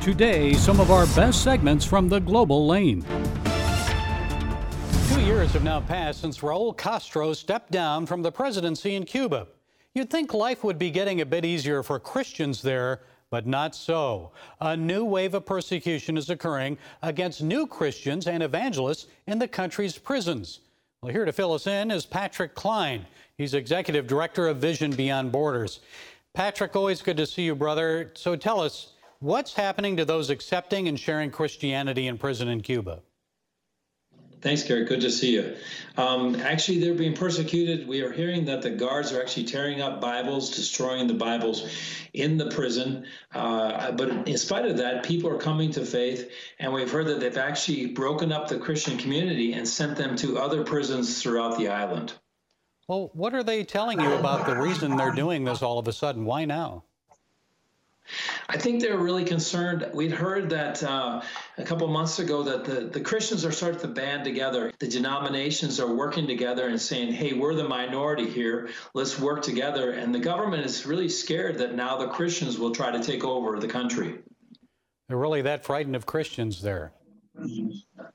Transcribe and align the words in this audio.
Today, 0.00 0.54
some 0.54 0.80
of 0.80 0.90
our 0.90 1.04
best 1.08 1.44
segments 1.44 1.84
from 1.84 2.08
the 2.08 2.20
Global 2.20 2.66
Lane. 2.66 3.02
Two 5.12 5.20
years 5.20 5.52
have 5.52 5.62
now 5.62 5.82
passed 5.82 6.22
since 6.22 6.38
Raul 6.38 6.74
Castro 6.74 7.34
stepped 7.34 7.70
down 7.70 8.06
from 8.06 8.22
the 8.22 8.32
presidency 8.32 8.94
in 8.94 9.04
Cuba. 9.04 9.46
You'd 9.94 10.08
think 10.08 10.32
life 10.32 10.64
would 10.64 10.78
be 10.78 10.90
getting 10.90 11.20
a 11.20 11.26
bit 11.26 11.44
easier 11.44 11.82
for 11.82 12.00
Christians 12.00 12.62
there, 12.62 13.02
but 13.28 13.46
not 13.46 13.74
so. 13.74 14.32
A 14.62 14.74
new 14.74 15.04
wave 15.04 15.34
of 15.34 15.44
persecution 15.44 16.16
is 16.16 16.30
occurring 16.30 16.78
against 17.02 17.42
new 17.42 17.66
Christians 17.66 18.26
and 18.26 18.42
evangelists 18.42 19.06
in 19.26 19.38
the 19.38 19.48
country's 19.48 19.98
prisons. 19.98 20.60
Well, 21.02 21.12
here 21.12 21.26
to 21.26 21.32
fill 21.32 21.52
us 21.52 21.66
in 21.66 21.90
is 21.90 22.06
Patrick 22.06 22.54
Klein. 22.54 23.04
He's 23.36 23.52
executive 23.52 24.06
director 24.06 24.48
of 24.48 24.56
Vision 24.56 24.92
Beyond 24.92 25.30
Borders. 25.30 25.80
Patrick, 26.32 26.74
always 26.74 27.02
good 27.02 27.18
to 27.18 27.26
see 27.26 27.42
you, 27.42 27.54
brother. 27.54 28.12
So 28.14 28.34
tell 28.34 28.62
us, 28.62 28.94
what's 29.20 29.54
happening 29.54 29.96
to 29.98 30.04
those 30.04 30.30
accepting 30.30 30.88
and 30.88 30.98
sharing 30.98 31.30
Christianity 31.30 32.08
in 32.08 32.18
prison 32.18 32.48
in 32.48 32.60
Cuba? 32.60 33.00
Thanks, 34.40 34.62
Gary. 34.62 34.86
Good 34.86 35.02
to 35.02 35.10
see 35.10 35.34
you. 35.34 35.54
Um, 35.98 36.36
actually, 36.36 36.78
they're 36.78 36.94
being 36.94 37.14
persecuted. 37.14 37.86
We 37.86 38.00
are 38.00 38.10
hearing 38.10 38.46
that 38.46 38.62
the 38.62 38.70
guards 38.70 39.12
are 39.12 39.20
actually 39.20 39.44
tearing 39.44 39.82
up 39.82 40.00
Bibles, 40.00 40.56
destroying 40.56 41.06
the 41.06 41.14
Bibles 41.14 41.68
in 42.14 42.38
the 42.38 42.48
prison. 42.48 43.06
Uh, 43.34 43.92
but 43.92 44.26
in 44.26 44.38
spite 44.38 44.64
of 44.64 44.78
that, 44.78 45.04
people 45.04 45.28
are 45.28 45.36
coming 45.36 45.70
to 45.72 45.84
faith, 45.84 46.30
and 46.58 46.72
we've 46.72 46.90
heard 46.90 47.06
that 47.08 47.20
they've 47.20 47.36
actually 47.36 47.86
broken 47.86 48.32
up 48.32 48.48
the 48.48 48.58
Christian 48.58 48.96
community 48.96 49.52
and 49.52 49.68
sent 49.68 49.98
them 49.98 50.16
to 50.16 50.38
other 50.38 50.64
prisons 50.64 51.22
throughout 51.22 51.58
the 51.58 51.68
island. 51.68 52.14
Well, 52.88 53.10
what 53.12 53.34
are 53.34 53.42
they 53.42 53.62
telling 53.62 54.00
you 54.00 54.14
about 54.14 54.46
the 54.46 54.56
reason 54.56 54.96
they're 54.96 55.12
doing 55.12 55.44
this 55.44 55.62
all 55.62 55.78
of 55.78 55.86
a 55.86 55.92
sudden? 55.92 56.24
Why 56.24 56.46
now? 56.46 56.84
I 58.48 58.56
think 58.56 58.80
they're 58.80 58.98
really 58.98 59.24
concerned. 59.24 59.88
We'd 59.94 60.12
heard 60.12 60.50
that 60.50 60.82
uh, 60.82 61.22
a 61.58 61.62
couple 61.62 61.86
months 61.88 62.18
ago 62.18 62.42
that 62.42 62.64
the, 62.64 62.80
the 62.82 63.00
Christians 63.00 63.44
are 63.44 63.52
starting 63.52 63.80
to 63.80 63.88
band 63.88 64.24
together. 64.24 64.72
The 64.78 64.88
denominations 64.88 65.80
are 65.80 65.94
working 65.94 66.26
together 66.26 66.68
and 66.68 66.80
saying, 66.80 67.12
hey, 67.12 67.32
we're 67.32 67.54
the 67.54 67.68
minority 67.68 68.28
here. 68.28 68.70
Let's 68.94 69.18
work 69.18 69.42
together. 69.42 69.92
And 69.92 70.14
the 70.14 70.18
government 70.18 70.64
is 70.64 70.86
really 70.86 71.08
scared 71.08 71.58
that 71.58 71.74
now 71.74 71.96
the 71.96 72.08
Christians 72.08 72.58
will 72.58 72.72
try 72.72 72.90
to 72.90 73.02
take 73.02 73.24
over 73.24 73.58
the 73.58 73.68
country. 73.68 74.18
They're 75.08 75.16
really 75.18 75.42
that 75.42 75.64
frightened 75.64 75.96
of 75.96 76.06
Christians 76.06 76.62
there. 76.62 76.92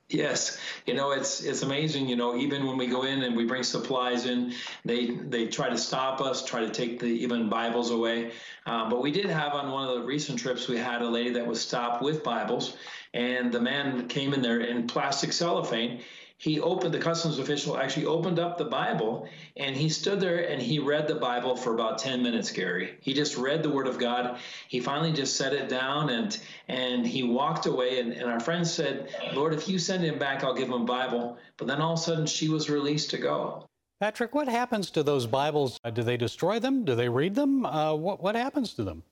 Yes, 0.09 0.59
you 0.85 0.93
know 0.93 1.11
it's 1.11 1.41
it's 1.41 1.63
amazing. 1.63 2.07
You 2.07 2.15
know, 2.15 2.35
even 2.35 2.65
when 2.65 2.77
we 2.77 2.87
go 2.87 3.03
in 3.03 3.23
and 3.23 3.35
we 3.35 3.45
bring 3.45 3.63
supplies 3.63 4.25
in, 4.25 4.53
they 4.83 5.07
they 5.07 5.47
try 5.47 5.69
to 5.69 5.77
stop 5.77 6.21
us, 6.21 6.45
try 6.45 6.61
to 6.61 6.69
take 6.69 6.99
the 6.99 7.07
even 7.07 7.49
Bibles 7.49 7.89
away. 7.91 8.31
Uh, 8.65 8.89
but 8.89 9.01
we 9.01 9.11
did 9.11 9.25
have 9.25 9.53
on 9.53 9.71
one 9.71 9.87
of 9.87 9.95
the 9.95 10.03
recent 10.05 10.37
trips, 10.39 10.67
we 10.67 10.77
had 10.77 11.01
a 11.01 11.09
lady 11.09 11.31
that 11.31 11.45
was 11.45 11.59
stopped 11.59 12.03
with 12.03 12.23
Bibles, 12.23 12.77
and 13.13 13.51
the 13.51 13.59
man 13.59 14.07
came 14.07 14.33
in 14.33 14.41
there 14.41 14.61
in 14.61 14.87
plastic 14.87 15.33
cellophane 15.33 16.01
he 16.37 16.59
opened 16.59 16.93
the 16.93 16.99
customs 16.99 17.39
official 17.39 17.77
actually 17.77 18.05
opened 18.05 18.39
up 18.39 18.57
the 18.57 18.65
bible 18.65 19.27
and 19.55 19.75
he 19.75 19.87
stood 19.87 20.19
there 20.19 20.49
and 20.49 20.61
he 20.61 20.79
read 20.79 21.07
the 21.07 21.15
bible 21.15 21.55
for 21.55 21.73
about 21.73 21.97
10 21.97 22.21
minutes 22.21 22.51
gary. 22.51 22.97
He 23.01 23.13
just 23.13 23.37
read 23.37 23.63
the 23.63 23.69
word 23.69 23.87
of 23.87 23.97
god. 23.97 24.37
He 24.67 24.79
finally 24.79 25.13
just 25.13 25.37
set 25.37 25.53
it 25.53 25.69
down 25.69 26.09
and 26.09 26.37
and 26.67 27.07
he 27.07 27.23
walked 27.23 27.65
away. 27.67 27.99
And, 27.99 28.11
and 28.11 28.29
our 28.29 28.39
friend 28.39 28.67
said 28.67 29.09
lord 29.33 29.53
if 29.53 29.69
you 29.69 29.79
send 29.79 30.03
him 30.03 30.19
back 30.19 30.43
i'll 30.43 30.53
give 30.53 30.67
him 30.67 30.81
a 30.81 30.85
bible. 30.85 31.37
But 31.57 31.67
then 31.67 31.81
all 31.81 31.93
of 31.93 31.99
a 31.99 32.01
sudden 32.01 32.25
she 32.25 32.49
was 32.49 32.69
released 32.69 33.11
to 33.11 33.17
go. 33.17 33.65
Patrick 34.01 34.35
what 34.35 34.49
happens 34.49 34.91
to 34.91 35.03
those 35.03 35.25
bibles? 35.25 35.79
Uh, 35.85 35.89
do 35.89 36.03
they 36.03 36.17
destroy 36.17 36.59
them? 36.59 36.83
Do 36.83 36.95
they 36.95 37.07
read 37.07 37.33
them? 37.33 37.65
Uh, 37.65 37.93
what, 37.93 38.21
what 38.21 38.35
happens 38.35 38.73
to 38.73 38.83
them 38.83 39.03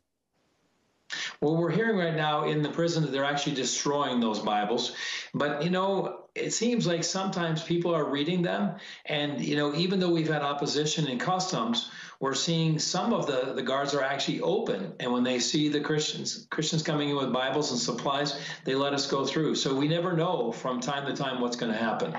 well, 1.41 1.57
we're 1.57 1.71
hearing 1.71 1.97
right 1.97 2.15
now 2.15 2.45
in 2.45 2.61
the 2.61 2.69
prison 2.69 3.03
that 3.03 3.11
they're 3.11 3.25
actually 3.25 3.55
destroying 3.55 4.19
those 4.19 4.39
Bibles. 4.39 4.95
But, 5.33 5.63
you 5.63 5.69
know, 5.69 6.21
it 6.35 6.51
seems 6.51 6.87
like 6.87 7.03
sometimes 7.03 7.63
people 7.63 7.93
are 7.93 8.05
reading 8.05 8.41
them. 8.41 8.75
And, 9.05 9.41
you 9.43 9.55
know, 9.55 9.73
even 9.75 9.99
though 9.99 10.11
we've 10.11 10.29
had 10.29 10.41
opposition 10.41 11.07
in 11.07 11.19
customs, 11.19 11.91
we're 12.19 12.33
seeing 12.33 12.79
some 12.79 13.13
of 13.13 13.27
the, 13.27 13.53
the 13.53 13.61
guards 13.61 13.93
are 13.93 14.01
actually 14.01 14.41
open. 14.41 14.93
And 14.99 15.11
when 15.11 15.23
they 15.23 15.39
see 15.39 15.69
the 15.69 15.81
Christians, 15.81 16.47
Christians 16.49 16.81
coming 16.81 17.09
in 17.09 17.15
with 17.17 17.33
Bibles 17.33 17.71
and 17.71 17.79
supplies, 17.79 18.39
they 18.63 18.75
let 18.75 18.93
us 18.93 19.07
go 19.07 19.25
through. 19.25 19.55
So 19.55 19.75
we 19.75 19.87
never 19.87 20.13
know 20.13 20.51
from 20.51 20.79
time 20.79 21.05
to 21.05 21.15
time 21.15 21.41
what's 21.41 21.57
going 21.57 21.71
to 21.71 21.77
happen. 21.77 22.15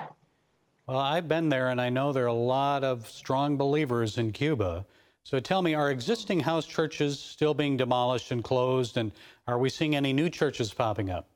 Well, 0.87 0.99
I've 0.99 1.27
been 1.27 1.49
there 1.49 1.69
and 1.69 1.81
I 1.81 1.88
know 1.88 2.12
there 2.12 2.25
are 2.25 2.27
a 2.27 2.34
lot 2.34 2.84
of 2.84 3.09
strong 3.09 3.56
believers 3.56 4.19
in 4.19 4.33
Cuba. 4.33 4.84
So 5.25 5.41
tell 5.41 5.62
me, 5.62 5.75
are 5.75 5.91
existing 5.91 6.41
house 6.41 6.67
churches 6.67 7.21
still 7.21 7.55
being 7.55 7.77
demolished 7.79 8.33
and 8.33 8.45
closed? 8.45 8.97
And 8.99 9.12
are 9.47 9.59
we 9.59 9.71
seeing 9.71 9.97
any 9.97 10.12
new 10.12 10.31
churches 10.31 10.75
popping 10.75 11.11
up? 11.11 11.34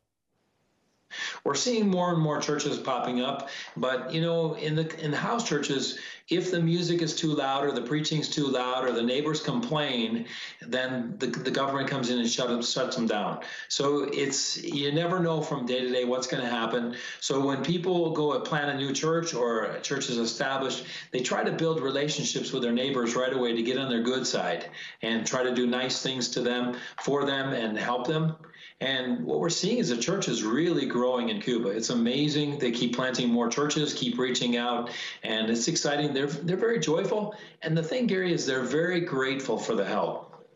We're 1.45 1.55
seeing 1.55 1.89
more 1.89 2.13
and 2.13 2.21
more 2.21 2.41
churches 2.41 2.79
popping 2.79 3.21
up, 3.21 3.49
but 3.77 4.13
you 4.13 4.21
know, 4.21 4.55
in 4.55 4.75
the 4.75 5.05
in 5.05 5.11
the 5.11 5.17
house 5.17 5.49
churches, 5.49 5.99
if 6.29 6.51
the 6.51 6.61
music 6.61 7.01
is 7.01 7.17
too 7.17 7.35
loud 7.35 7.65
or 7.65 7.73
the 7.73 7.83
preaching's 7.83 8.29
too 8.29 8.47
loud 8.47 8.85
or 8.85 8.93
the 8.93 9.03
neighbors 9.03 9.41
complain, 9.41 10.27
then 10.61 11.15
the, 11.19 11.27
the 11.29 11.51
government 11.51 11.89
comes 11.89 12.11
in 12.11 12.19
and 12.19 12.29
shut 12.29 12.49
them, 12.49 12.63
shuts 12.63 12.97
them 12.97 13.07
down. 13.07 13.41
So 13.69 14.09
it's 14.13 14.63
you 14.63 14.93
never 14.93 15.21
know 15.21 15.41
from 15.41 15.65
day 15.65 15.81
to 15.81 15.91
day 15.91 16.05
what's 16.05 16.27
going 16.27 16.43
to 16.43 16.49
happen. 16.49 16.97
So 17.21 17.41
when 17.41 17.65
people 17.65 18.13
go 18.13 18.35
and 18.35 18.45
plant 18.45 18.71
a 18.71 18.77
new 18.77 18.93
church 18.93 19.33
or 19.33 19.65
a 19.65 19.81
church 19.81 20.11
is 20.11 20.19
established, 20.19 20.85
they 21.13 21.21
try 21.21 21.45
to 21.45 21.53
build 21.53 21.81
relationships 21.81 22.53
with 22.53 22.63
their 22.63 22.73
neighbors 22.73 23.17
right 23.17 23.33
away 23.33 23.55
to 23.55 23.63
get 23.63 23.79
on 23.79 23.89
their 23.89 24.03
good 24.03 24.27
side 24.27 24.69
and 25.03 25.27
try 25.27 25.43
to 25.43 25.55
do 25.55 25.67
nice 25.67 26.03
things 26.03 26.29
to 26.31 26.43
them, 26.43 26.77
for 27.03 27.25
them, 27.25 27.55
and 27.55 27.79
help 27.79 28.07
them. 28.07 28.37
And 28.81 29.25
what 29.25 29.41
we're 29.41 29.51
seeing 29.51 29.79
is 29.79 29.89
the 29.89 29.97
church 29.97 30.29
is 30.29 30.45
really 30.45 30.87
growing 30.87 31.31
in 31.31 31.41
Cuba. 31.41 31.71
It's 31.71 31.91
amazing. 31.91 32.59
They 32.59 32.71
keep 32.71 32.95
planting 32.95 33.29
more 33.29 33.49
churches, 33.49 33.93
keep 33.93 34.19
reaching 34.19 34.57
out, 34.57 34.91
and 35.25 35.51
it's 35.51 35.67
exciting. 35.67 36.15
They're 36.15 36.27
they're 36.27 36.57
very 36.57 36.79
joyful. 36.79 37.35
And 37.63 37.77
the 37.77 37.83
thing, 37.83 38.07
Gary, 38.07 38.33
is 38.33 38.47
they're 38.47 38.63
very 38.63 39.01
grateful 39.01 39.59
for 39.59 39.75
the 39.75 39.85
help. 39.85 40.47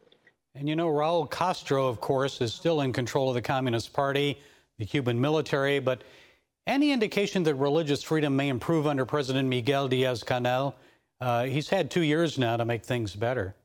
And 0.54 0.68
you 0.68 0.76
know, 0.76 0.88
Raul 0.88 1.28
Castro, 1.28 1.88
of 1.88 2.00
course, 2.00 2.40
is 2.40 2.54
still 2.54 2.82
in 2.82 2.92
control 2.92 3.28
of 3.28 3.34
the 3.34 3.42
Communist 3.42 3.92
Party, 3.92 4.38
the 4.78 4.84
Cuban 4.84 5.20
military, 5.20 5.80
but 5.80 6.04
any 6.68 6.92
indication 6.92 7.42
that 7.42 7.56
religious 7.56 8.04
freedom 8.04 8.36
may 8.36 8.48
improve 8.48 8.86
under 8.86 9.04
President 9.04 9.48
Miguel 9.48 9.88
Diaz 9.88 10.22
Canel? 10.22 10.74
Uh, 11.20 11.44
he's 11.44 11.68
had 11.68 11.90
two 11.90 12.02
years 12.02 12.38
now 12.38 12.56
to 12.56 12.64
make 12.64 12.84
things 12.84 13.16
better 13.16 13.56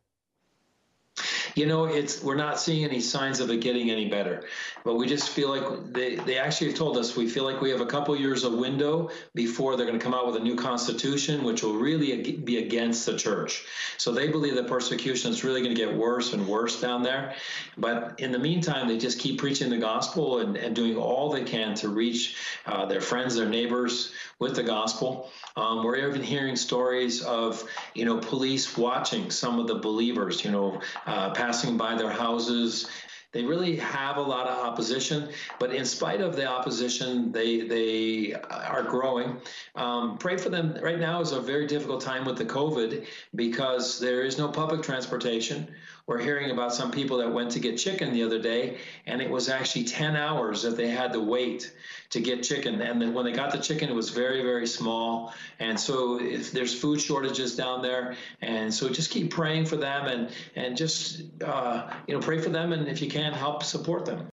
you 1.58 1.66
know, 1.66 1.86
it's 1.86 2.24
we're 2.24 2.36
not 2.36 2.60
seeing 2.60 2.86
any 2.86 3.02
signs 3.02 3.40
of 3.40 3.50
it 3.50 3.62
getting 3.62 3.90
any 3.90 4.08
better. 4.08 4.46
But 4.84 4.96
we 4.96 5.08
just 5.08 5.30
feel 5.30 5.50
like 5.50 5.92
they, 5.92 6.16
they 6.16 6.38
actually 6.38 6.68
have 6.68 6.78
told 6.78 6.98
us 6.98 7.16
we 7.16 7.28
feel 7.28 7.44
like 7.44 7.62
we 7.62 7.70
have 7.72 7.82
a 7.82 7.86
couple 7.86 8.16
years 8.16 8.44
of 8.44 8.54
window 8.54 9.10
before 9.34 9.76
they're 9.76 9.86
going 9.86 10.00
to 10.00 10.04
come 10.04 10.14
out 10.14 10.28
with 10.28 10.36
a 10.36 10.40
new 10.40 10.56
constitution, 10.56 11.44
which 11.44 11.64
will 11.64 11.76
really 11.76 12.34
be 12.34 12.58
against 12.58 13.06
the 13.06 13.18
church. 13.18 13.66
So 13.98 14.12
they 14.12 14.28
believe 14.28 14.56
that 14.56 14.68
persecution 14.68 15.32
is 15.32 15.44
really 15.44 15.62
going 15.62 15.76
to 15.76 15.86
get 15.86 15.96
worse 15.96 16.34
and 16.34 16.48
worse 16.48 16.80
down 16.80 17.04
there. 17.04 17.34
But 17.78 18.20
in 18.20 18.32
the 18.32 18.40
meantime, 18.40 18.88
they 18.88 18.98
just 18.98 19.20
keep 19.20 19.40
preaching 19.40 19.70
the 19.70 19.78
gospel 19.78 20.40
and, 20.40 20.56
and 20.56 20.76
doing 20.76 20.96
all 20.96 21.32
they 21.32 21.44
can 21.44 21.74
to 21.76 21.90
reach 21.90 22.36
uh, 22.66 22.86
their 22.86 23.02
friends, 23.02 23.36
their 23.36 23.50
neighbors 23.50 24.12
with 24.40 24.56
the 24.56 24.64
gospel. 24.64 25.32
Um, 25.56 25.84
we're 25.84 25.96
even 25.96 26.22
hearing 26.22 26.56
stories 26.56 27.24
of, 27.24 27.68
you 27.96 28.06
know, 28.06 28.20
police 28.20 28.78
watching 28.78 29.32
some 29.32 29.60
of 29.60 29.68
the 29.68 29.76
believers, 29.76 30.46
you 30.46 30.52
know, 30.52 30.80
uh, 31.08 31.32
passing 31.48 31.78
by 31.78 31.96
their 31.96 32.12
houses. 32.12 32.90
They 33.32 33.46
really 33.46 33.78
have 33.78 34.18
a 34.18 34.22
lot 34.22 34.48
of 34.48 34.58
opposition, 34.66 35.30
but 35.60 35.74
in 35.74 35.86
spite 35.86 36.20
of 36.20 36.36
the 36.36 36.46
opposition, 36.46 37.32
they 37.32 37.62
they 37.62 38.34
are 38.50 38.84
growing. 38.84 39.38
Um, 39.76 40.18
pray 40.18 40.36
for 40.36 40.50
them. 40.50 40.78
Right 40.82 41.00
now 41.00 41.22
is 41.22 41.32
a 41.32 41.40
very 41.40 41.66
difficult 41.66 42.02
time 42.02 42.26
with 42.26 42.38
the 42.38 42.46
COVID 42.46 43.06
because 43.36 43.98
there 43.98 44.24
is 44.24 44.38
no 44.38 44.50
public 44.50 44.82
transportation. 44.82 45.74
We're 46.08 46.20
hearing 46.20 46.52
about 46.52 46.74
some 46.74 46.92
people 46.92 47.18
that 47.18 47.34
went 47.34 47.52
to 47.52 47.60
get 47.60 47.78
chicken 47.78 48.14
the 48.14 48.24
other 48.24 48.40
day, 48.40 48.78
and 49.06 49.22
it 49.22 49.30
was 49.30 49.50
actually 49.50 49.84
10 49.84 50.16
hours 50.16 50.64
that 50.64 50.78
they 50.78 50.88
had 50.88 51.12
to 51.12 51.20
wait 51.20 51.74
to 52.12 52.22
get 52.22 52.44
chicken. 52.44 52.82
And 52.82 53.14
when 53.14 53.26
they 53.26 53.34
got 53.34 53.52
the 53.52 53.58
chicken, 53.58 53.90
it 53.90 53.96
was 53.96 54.10
very, 54.10 54.42
very 54.42 54.68
small. 54.68 55.34
And 55.60 55.78
so 55.78 56.18
if 56.22 56.54
there's 56.54 56.74
food 56.74 57.02
shortages 57.02 57.58
down 57.58 57.82
there, 57.82 58.16
and 58.42 58.74
so 58.74 58.88
just 58.88 59.12
keep 59.12 59.32
praying 59.32 59.66
for 59.66 59.76
them 59.76 60.08
and 60.08 60.30
and 60.56 60.78
just 60.78 61.24
uh, 61.44 61.92
you 62.08 62.14
know 62.14 62.22
pray 62.22 62.40
for 62.40 62.50
them, 62.50 62.72
and 62.72 62.88
if 62.88 63.02
you 63.02 63.10
can, 63.10 63.34
help 63.34 63.64
support 63.64 64.06
them. 64.06 64.30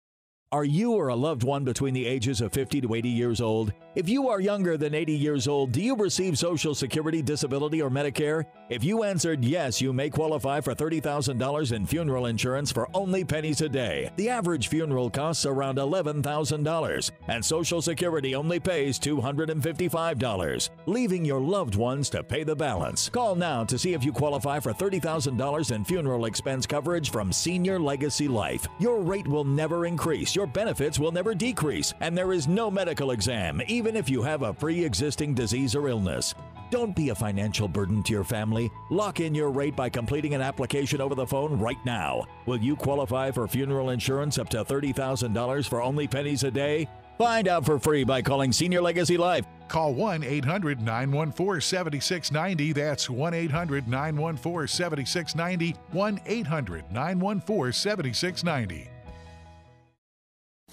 Are 0.52 0.64
you 0.64 0.94
or 0.94 1.08
a 1.08 1.14
loved 1.14 1.44
one 1.44 1.62
between 1.62 1.94
the 1.94 2.04
ages 2.04 2.40
of 2.40 2.52
50 2.52 2.80
to 2.80 2.94
80 2.96 3.08
years 3.08 3.40
old? 3.40 3.72
If 3.94 4.08
you 4.08 4.28
are 4.28 4.40
younger 4.40 4.76
than 4.76 4.96
80 4.96 5.12
years 5.12 5.46
old, 5.46 5.70
do 5.70 5.80
you 5.80 5.94
receive 5.94 6.38
Social 6.38 6.74
Security, 6.74 7.22
Disability, 7.22 7.82
or 7.82 7.88
Medicare? 7.88 8.44
If 8.68 8.82
you 8.82 9.04
answered 9.04 9.44
yes, 9.44 9.80
you 9.80 9.92
may 9.92 10.10
qualify 10.10 10.60
for 10.60 10.74
$30,000 10.74 11.72
in 11.72 11.86
funeral 11.86 12.26
insurance 12.26 12.72
for 12.72 12.88
only 12.94 13.24
pennies 13.24 13.60
a 13.60 13.68
day. 13.68 14.10
The 14.16 14.28
average 14.28 14.66
funeral 14.66 15.08
costs 15.08 15.46
around 15.46 15.78
$11,000, 15.78 17.10
and 17.28 17.44
Social 17.44 17.80
Security 17.80 18.34
only 18.34 18.58
pays 18.58 18.98
$255, 18.98 20.70
leaving 20.86 21.24
your 21.24 21.40
loved 21.40 21.76
ones 21.76 22.10
to 22.10 22.24
pay 22.24 22.42
the 22.42 22.56
balance. 22.56 23.08
Call 23.08 23.36
now 23.36 23.62
to 23.64 23.78
see 23.78 23.92
if 23.94 24.04
you 24.04 24.12
qualify 24.12 24.58
for 24.58 24.72
$30,000 24.72 25.74
in 25.74 25.84
funeral 25.84 26.24
expense 26.24 26.66
coverage 26.66 27.10
from 27.10 27.32
Senior 27.32 27.78
Legacy 27.78 28.26
Life. 28.26 28.66
Your 28.80 29.00
rate 29.00 29.28
will 29.28 29.44
never 29.44 29.86
increase 29.86 30.34
your 30.40 30.46
benefits 30.46 30.98
will 30.98 31.12
never 31.12 31.34
decrease, 31.34 31.92
and 32.00 32.16
there 32.16 32.32
is 32.32 32.48
no 32.48 32.70
medical 32.70 33.10
exam, 33.10 33.60
even 33.68 33.94
if 33.94 34.08
you 34.08 34.22
have 34.22 34.40
a 34.40 34.54
pre 34.54 34.82
existing 34.82 35.34
disease 35.34 35.74
or 35.74 35.88
illness. 35.88 36.34
Don't 36.70 36.96
be 36.96 37.10
a 37.10 37.14
financial 37.14 37.68
burden 37.68 38.02
to 38.04 38.12
your 38.14 38.24
family. 38.24 38.70
Lock 38.88 39.20
in 39.20 39.34
your 39.34 39.50
rate 39.50 39.76
by 39.76 39.90
completing 39.90 40.32
an 40.32 40.40
application 40.40 41.02
over 41.02 41.14
the 41.14 41.26
phone 41.26 41.58
right 41.58 41.76
now. 41.84 42.24
Will 42.46 42.56
you 42.56 42.74
qualify 42.74 43.30
for 43.30 43.46
funeral 43.46 43.90
insurance 43.90 44.38
up 44.38 44.48
to 44.48 44.64
$30,000 44.64 45.68
for 45.68 45.82
only 45.82 46.08
pennies 46.08 46.42
a 46.44 46.50
day? 46.50 46.88
Find 47.18 47.46
out 47.46 47.66
for 47.66 47.78
free 47.78 48.02
by 48.02 48.22
calling 48.22 48.50
Senior 48.50 48.80
Legacy 48.80 49.18
Life. 49.18 49.44
Call 49.68 49.92
1 49.92 50.22
800 50.22 50.80
914 50.80 51.60
7690. 51.60 52.72
That's 52.72 53.10
1 53.10 53.34
800 53.34 53.88
914 53.88 54.68
7690. 54.68 55.76
1 55.92 56.20
800 56.24 56.90
914 56.90 57.72
7690. 57.74 58.90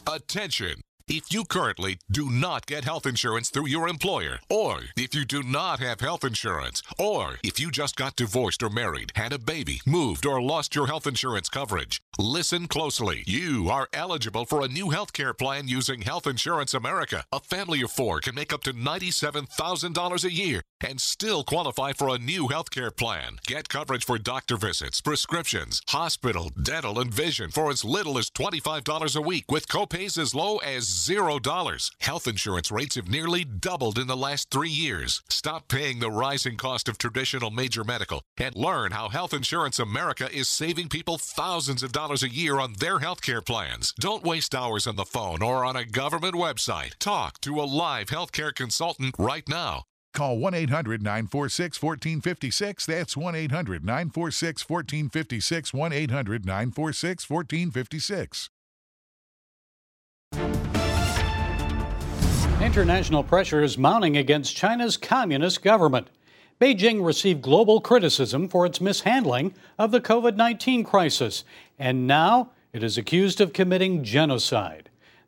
Attention! 0.05 0.81
If 1.09 1.31
you 1.31 1.45
currently 1.45 1.99
do 2.11 2.29
not 2.29 2.65
get 2.65 2.83
health 2.83 3.05
insurance 3.05 3.49
through 3.49 3.69
your 3.69 3.87
employer, 3.87 4.39
or 4.49 4.81
if 4.97 5.15
you 5.15 5.23
do 5.23 5.41
not 5.41 5.79
have 5.79 6.01
health 6.01 6.25
insurance, 6.25 6.83
or 6.99 7.35
if 7.45 7.61
you 7.61 7.71
just 7.71 7.95
got 7.95 8.17
divorced 8.17 8.61
or 8.61 8.69
married, 8.69 9.13
had 9.15 9.31
a 9.31 9.39
baby, 9.39 9.79
moved, 9.85 10.25
or 10.25 10.41
lost 10.41 10.75
your 10.75 10.87
health 10.87 11.07
insurance 11.07 11.47
coverage, 11.47 12.01
listen 12.19 12.67
closely. 12.67 13.23
You 13.25 13.69
are 13.69 13.87
eligible 13.93 14.45
for 14.45 14.65
a 14.65 14.67
new 14.67 14.89
health 14.89 15.13
care 15.13 15.33
plan 15.33 15.69
using 15.69 16.01
Health 16.01 16.27
Insurance 16.27 16.73
America. 16.73 17.23
A 17.31 17.39
family 17.39 17.81
of 17.83 17.91
four 17.91 18.19
can 18.19 18.35
make 18.35 18.51
up 18.51 18.63
to 18.63 18.73
$97,000 18.73 20.23
a 20.25 20.33
year 20.33 20.61
and 20.81 21.01
still 21.01 21.43
qualify 21.43 21.93
for 21.93 22.09
a 22.09 22.19
new 22.19 22.47
health 22.47 22.69
care 22.69 22.91
plan. 22.91 23.37
Get 23.45 23.69
coverage 23.69 24.05
for 24.05 24.17
doctor 24.17 24.57
visits, 24.57 25.01
prescriptions, 25.01 25.81
hospital, 25.89 26.49
dental, 26.49 26.99
and 26.99 27.13
vision 27.13 27.51
for 27.51 27.69
as 27.69 27.83
little 27.83 28.17
as 28.17 28.29
$25 28.29 29.15
a 29.15 29.21
week 29.21 29.45
with 29.49 29.67
copays 29.67 30.17
as 30.17 30.35
low 30.35 30.57
as 30.57 30.85
$0. 30.85 31.91
Health 31.99 32.27
insurance 32.27 32.71
rates 32.71 32.95
have 32.95 33.09
nearly 33.09 33.43
doubled 33.43 33.97
in 33.97 34.07
the 34.07 34.17
last 34.17 34.49
three 34.49 34.69
years. 34.69 35.21
Stop 35.29 35.67
paying 35.67 35.99
the 35.99 36.11
rising 36.11 36.57
cost 36.57 36.87
of 36.87 36.97
traditional 36.97 37.51
major 37.51 37.83
medical 37.83 38.21
and 38.37 38.55
learn 38.55 38.91
how 38.91 39.09
Health 39.09 39.33
Insurance 39.33 39.79
America 39.79 40.29
is 40.33 40.47
saving 40.47 40.89
people 40.89 41.17
thousands 41.17 41.83
of 41.83 41.91
dollars 41.91 42.23
a 42.23 42.29
year 42.29 42.59
on 42.59 42.73
their 42.73 42.99
health 42.99 43.21
care 43.21 43.41
plans. 43.41 43.93
Don't 43.99 44.23
waste 44.23 44.53
hours 44.53 44.87
on 44.87 44.95
the 44.95 45.05
phone 45.05 45.41
or 45.41 45.65
on 45.65 45.75
a 45.75 45.85
government 45.85 46.35
website. 46.35 46.97
Talk 46.99 47.39
to 47.41 47.59
a 47.59 47.63
live 47.63 48.07
healthcare 48.07 48.53
consultant 48.53 49.15
right 49.17 49.47
now. 49.47 49.85
Call 50.17 50.39
1 50.39 50.55
800 50.55 51.03
946 51.03 51.79
1456. 51.79 52.87
That's 52.87 53.15
1 53.15 53.35
800 53.35 53.85
946 53.85 54.67
1456. 54.67 55.73
1 55.75 55.93
800 55.93 56.43
946 56.43 57.29
1456. 57.29 58.49
International 62.59 63.23
pressure 63.23 63.61
is 63.61 63.77
mounting 63.77 64.17
against 64.17 64.55
China's 64.55 64.97
communist 64.97 65.61
government. 65.61 66.07
Beijing 66.59 67.05
received 67.05 67.43
global 67.43 67.79
criticism 67.79 68.49
for 68.49 68.65
its 68.65 68.81
mishandling 68.81 69.53
of 69.77 69.91
the 69.91 70.01
COVID 70.01 70.35
19 70.35 70.83
crisis, 70.83 71.43
and 71.77 72.07
now 72.07 72.53
it 72.73 72.81
is 72.81 72.97
accused 72.97 73.39
of 73.39 73.53
committing 73.53 74.03
genocide. 74.03 74.86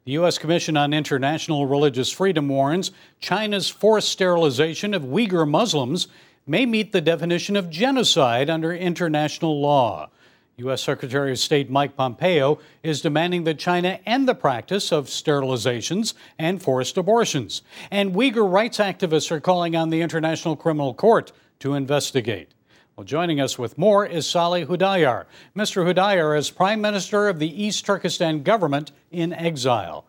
The 0.09 0.13
U.S. 0.13 0.39
Commission 0.39 0.75
on 0.75 0.91
International 0.91 1.67
Religious 1.67 2.11
Freedom 2.11 2.49
warns 2.49 2.89
China's 3.19 3.69
forced 3.69 4.09
sterilization 4.09 4.95
of 4.95 5.03
Uyghur 5.03 5.47
Muslims 5.47 6.07
may 6.47 6.65
meet 6.65 6.91
the 6.91 6.99
definition 6.99 7.55
of 7.55 7.69
genocide 7.69 8.49
under 8.49 8.73
international 8.73 9.61
law. 9.61 10.09
U.S. 10.57 10.81
Secretary 10.81 11.29
of 11.29 11.37
State 11.37 11.69
Mike 11.69 11.95
Pompeo 11.95 12.57
is 12.81 13.03
demanding 13.03 13.43
that 13.43 13.59
China 13.59 13.99
end 14.03 14.27
the 14.27 14.33
practice 14.33 14.91
of 14.91 15.09
sterilizations 15.09 16.15
and 16.39 16.59
forced 16.59 16.97
abortions. 16.97 17.61
And 17.91 18.15
Uyghur 18.15 18.51
rights 18.51 18.79
activists 18.79 19.29
are 19.29 19.39
calling 19.39 19.75
on 19.75 19.91
the 19.91 20.01
International 20.01 20.55
Criminal 20.55 20.95
Court 20.95 21.31
to 21.59 21.75
investigate. 21.75 22.55
Well, 22.99 23.05
joining 23.05 23.39
us 23.39 23.57
with 23.57 23.77
more 23.77 24.05
is 24.05 24.27
Salih 24.27 24.65
Hudayar. 24.65 25.23
Mr. 25.55 25.85
Hudayar 25.85 26.37
is 26.37 26.51
Prime 26.51 26.81
Minister 26.81 27.29
of 27.29 27.39
the 27.39 27.63
East 27.63 27.85
Turkestan 27.85 28.43
government 28.43 28.91
in 29.09 29.31
exile. 29.31 30.05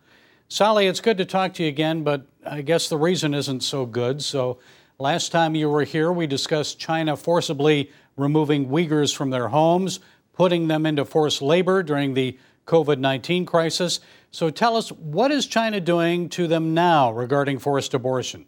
Salih, 0.49 0.89
it's 0.89 0.99
good 0.99 1.17
to 1.19 1.25
talk 1.25 1.55
to 1.55 1.63
you 1.63 1.69
again, 1.69 2.03
but 2.03 2.27
I 2.45 2.63
guess 2.63 2.89
the 2.89 2.97
reason 2.97 3.33
isn't 3.33 3.61
so 3.61 3.87
good. 3.87 4.23
So, 4.23 4.59
last 4.99 5.31
time 5.31 5.55
you 5.55 5.69
were 5.69 5.85
here, 5.85 6.11
we 6.11 6.27
discussed 6.27 6.81
China 6.81 7.17
forcibly 7.17 7.93
removing 8.17 8.67
Uyghurs 8.67 9.15
from 9.15 9.31
their 9.31 9.47
homes, 9.47 10.01
putting 10.33 10.67
them 10.67 10.85
into 10.85 11.05
forced 11.05 11.41
labor 11.41 11.85
during 11.85 12.15
the 12.15 12.37
COVID 12.67 12.99
19 12.99 13.47
crisis. 13.47 14.01
So 14.33 14.51
tell 14.51 14.77
us, 14.77 14.91
what 14.91 15.31
is 15.31 15.47
China 15.47 15.81
doing 15.81 16.29
to 16.31 16.49
them 16.49 16.75
now 16.75 17.13
regarding 17.13 17.61
forced 17.61 17.95
abortion? 17.95 18.47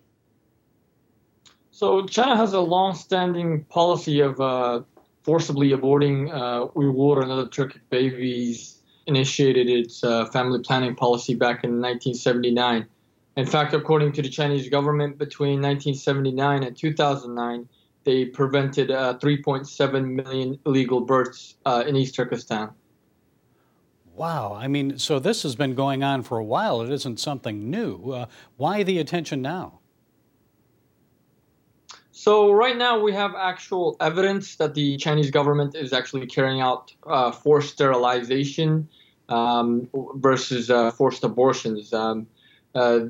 So 1.83 2.07
China 2.07 2.37
has 2.37 2.53
a 2.53 2.61
long-standing 2.61 3.65
policy 3.65 4.21
of 4.21 4.41
uh, 4.41 4.83
forcibly 5.25 5.71
aborting 5.71 6.33
uh, 6.33 6.69
Uyghur 6.77 7.21
and 7.21 7.33
other 7.33 7.47
Turkic 7.47 7.81
babies. 7.91 8.79
Initiated 9.09 9.69
its 9.69 10.05
uh, 10.05 10.27
family 10.27 10.61
planning 10.61 10.95
policy 10.95 11.35
back 11.35 11.65
in 11.65 11.81
1979. 11.81 12.87
In 13.37 13.47
fact, 13.47 13.75
according 13.75 14.13
to 14.13 14.23
the 14.23 14.29
Chinese 14.29 14.69
government, 14.69 15.19
between 15.19 15.61
1979 15.61 16.63
and 16.63 16.77
2009, 16.77 17.69
they 18.05 18.27
prevented 18.27 18.93
uh, 18.93 19.19
3.7 19.19 20.09
million 20.09 20.61
illegal 20.65 21.01
births 21.01 21.57
uh, 21.67 21.83
in 21.85 21.97
East 21.97 22.15
Turkestan. 22.15 22.71
Wow. 24.15 24.55
I 24.55 24.69
mean, 24.69 25.01
so 25.01 25.19
this 25.19 25.43
has 25.43 25.57
been 25.57 25.75
going 25.75 26.05
on 26.05 26.23
for 26.23 26.39
a 26.39 26.45
while. 26.45 26.81
It 26.81 26.93
isn't 26.93 27.19
something 27.19 27.69
new. 27.69 28.13
Uh, 28.13 28.27
why 28.57 28.85
the 28.85 29.01
attention 29.01 29.43
now? 29.43 29.81
So 32.23 32.53
right 32.53 32.77
now 32.77 33.01
we 33.01 33.13
have 33.15 33.35
actual 33.35 33.97
evidence 33.99 34.55
that 34.55 34.75
the 34.75 34.97
Chinese 34.97 35.33
government 35.33 35.75
is 35.75 35.93
actually 35.93 36.29
carrying 36.29 36.61
out 36.61 36.95
uh, 37.05 37.33
forced 37.33 37.73
sterilization 37.73 38.89
um, 39.29 39.89
versus 40.15 40.71
uh, 40.71 40.93
forced 40.93 41.25
abortions. 41.25 41.93
Um, 41.93 42.29
uh, 42.77 43.07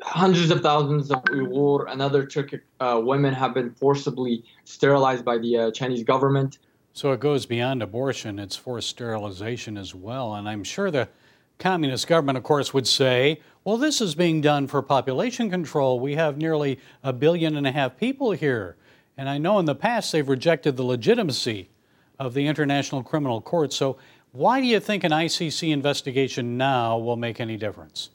hundreds 0.00 0.50
of 0.50 0.62
thousands 0.62 1.10
of 1.10 1.22
Uyghur 1.24 1.92
and 1.92 2.00
other 2.00 2.24
Turkic 2.24 2.62
uh, 2.80 2.98
women 3.04 3.34
have 3.34 3.52
been 3.52 3.72
forcibly 3.72 4.42
sterilized 4.64 5.26
by 5.26 5.36
the 5.36 5.58
uh, 5.58 5.70
Chinese 5.70 6.02
government. 6.02 6.56
So 6.94 7.12
it 7.12 7.20
goes 7.20 7.44
beyond 7.44 7.82
abortion, 7.82 8.38
it's 8.38 8.56
forced 8.56 8.88
sterilization 8.88 9.76
as 9.76 9.94
well. 9.94 10.34
And 10.34 10.48
I'm 10.48 10.64
sure 10.64 10.90
the 10.90 11.10
communist 11.58 12.06
government, 12.06 12.38
of 12.38 12.44
course, 12.44 12.72
would 12.72 12.86
say, 12.86 13.42
well, 13.66 13.78
this 13.78 14.00
is 14.00 14.14
being 14.14 14.40
done 14.40 14.68
for 14.68 14.80
population 14.80 15.50
control. 15.50 15.98
We 15.98 16.14
have 16.14 16.38
nearly 16.38 16.78
a 17.02 17.12
billion 17.12 17.56
and 17.56 17.66
a 17.66 17.72
half 17.72 17.96
people 17.96 18.30
here. 18.30 18.76
And 19.16 19.28
I 19.28 19.38
know 19.38 19.58
in 19.58 19.64
the 19.64 19.74
past 19.74 20.12
they've 20.12 20.28
rejected 20.28 20.76
the 20.76 20.84
legitimacy 20.84 21.68
of 22.16 22.32
the 22.32 22.46
International 22.46 23.02
Criminal 23.02 23.40
Court. 23.40 23.72
So 23.72 23.98
why 24.30 24.60
do 24.60 24.68
you 24.68 24.78
think 24.78 25.02
an 25.02 25.10
ICC 25.10 25.72
investigation 25.72 26.56
now 26.56 26.96
will 26.96 27.16
make 27.16 27.40
any 27.40 27.56
difference? 27.56 28.10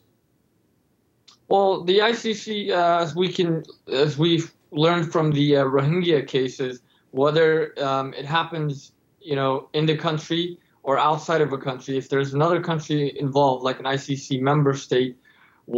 Well, 1.48 1.84
the 1.84 1.98
ICC, 1.98 2.70
uh, 2.70 3.02
as 3.02 3.14
we 3.14 3.30
can, 3.30 3.62
as 3.92 4.16
we've 4.16 4.54
learned 4.70 5.12
from 5.12 5.32
the 5.32 5.58
uh, 5.58 5.64
Rohingya 5.64 6.26
cases, 6.26 6.80
whether 7.10 7.74
um, 7.78 8.14
it 8.14 8.24
happens, 8.24 8.92
you 9.20 9.36
know, 9.36 9.68
in 9.74 9.84
the 9.84 9.98
country 9.98 10.58
or 10.82 10.98
outside 10.98 11.42
of 11.42 11.52
a 11.52 11.58
country, 11.58 11.98
if 11.98 12.08
there's 12.08 12.32
another 12.32 12.58
country 12.62 13.12
involved, 13.20 13.64
like 13.64 13.78
an 13.80 13.84
ICC 13.84 14.40
member 14.40 14.72
state, 14.72 15.18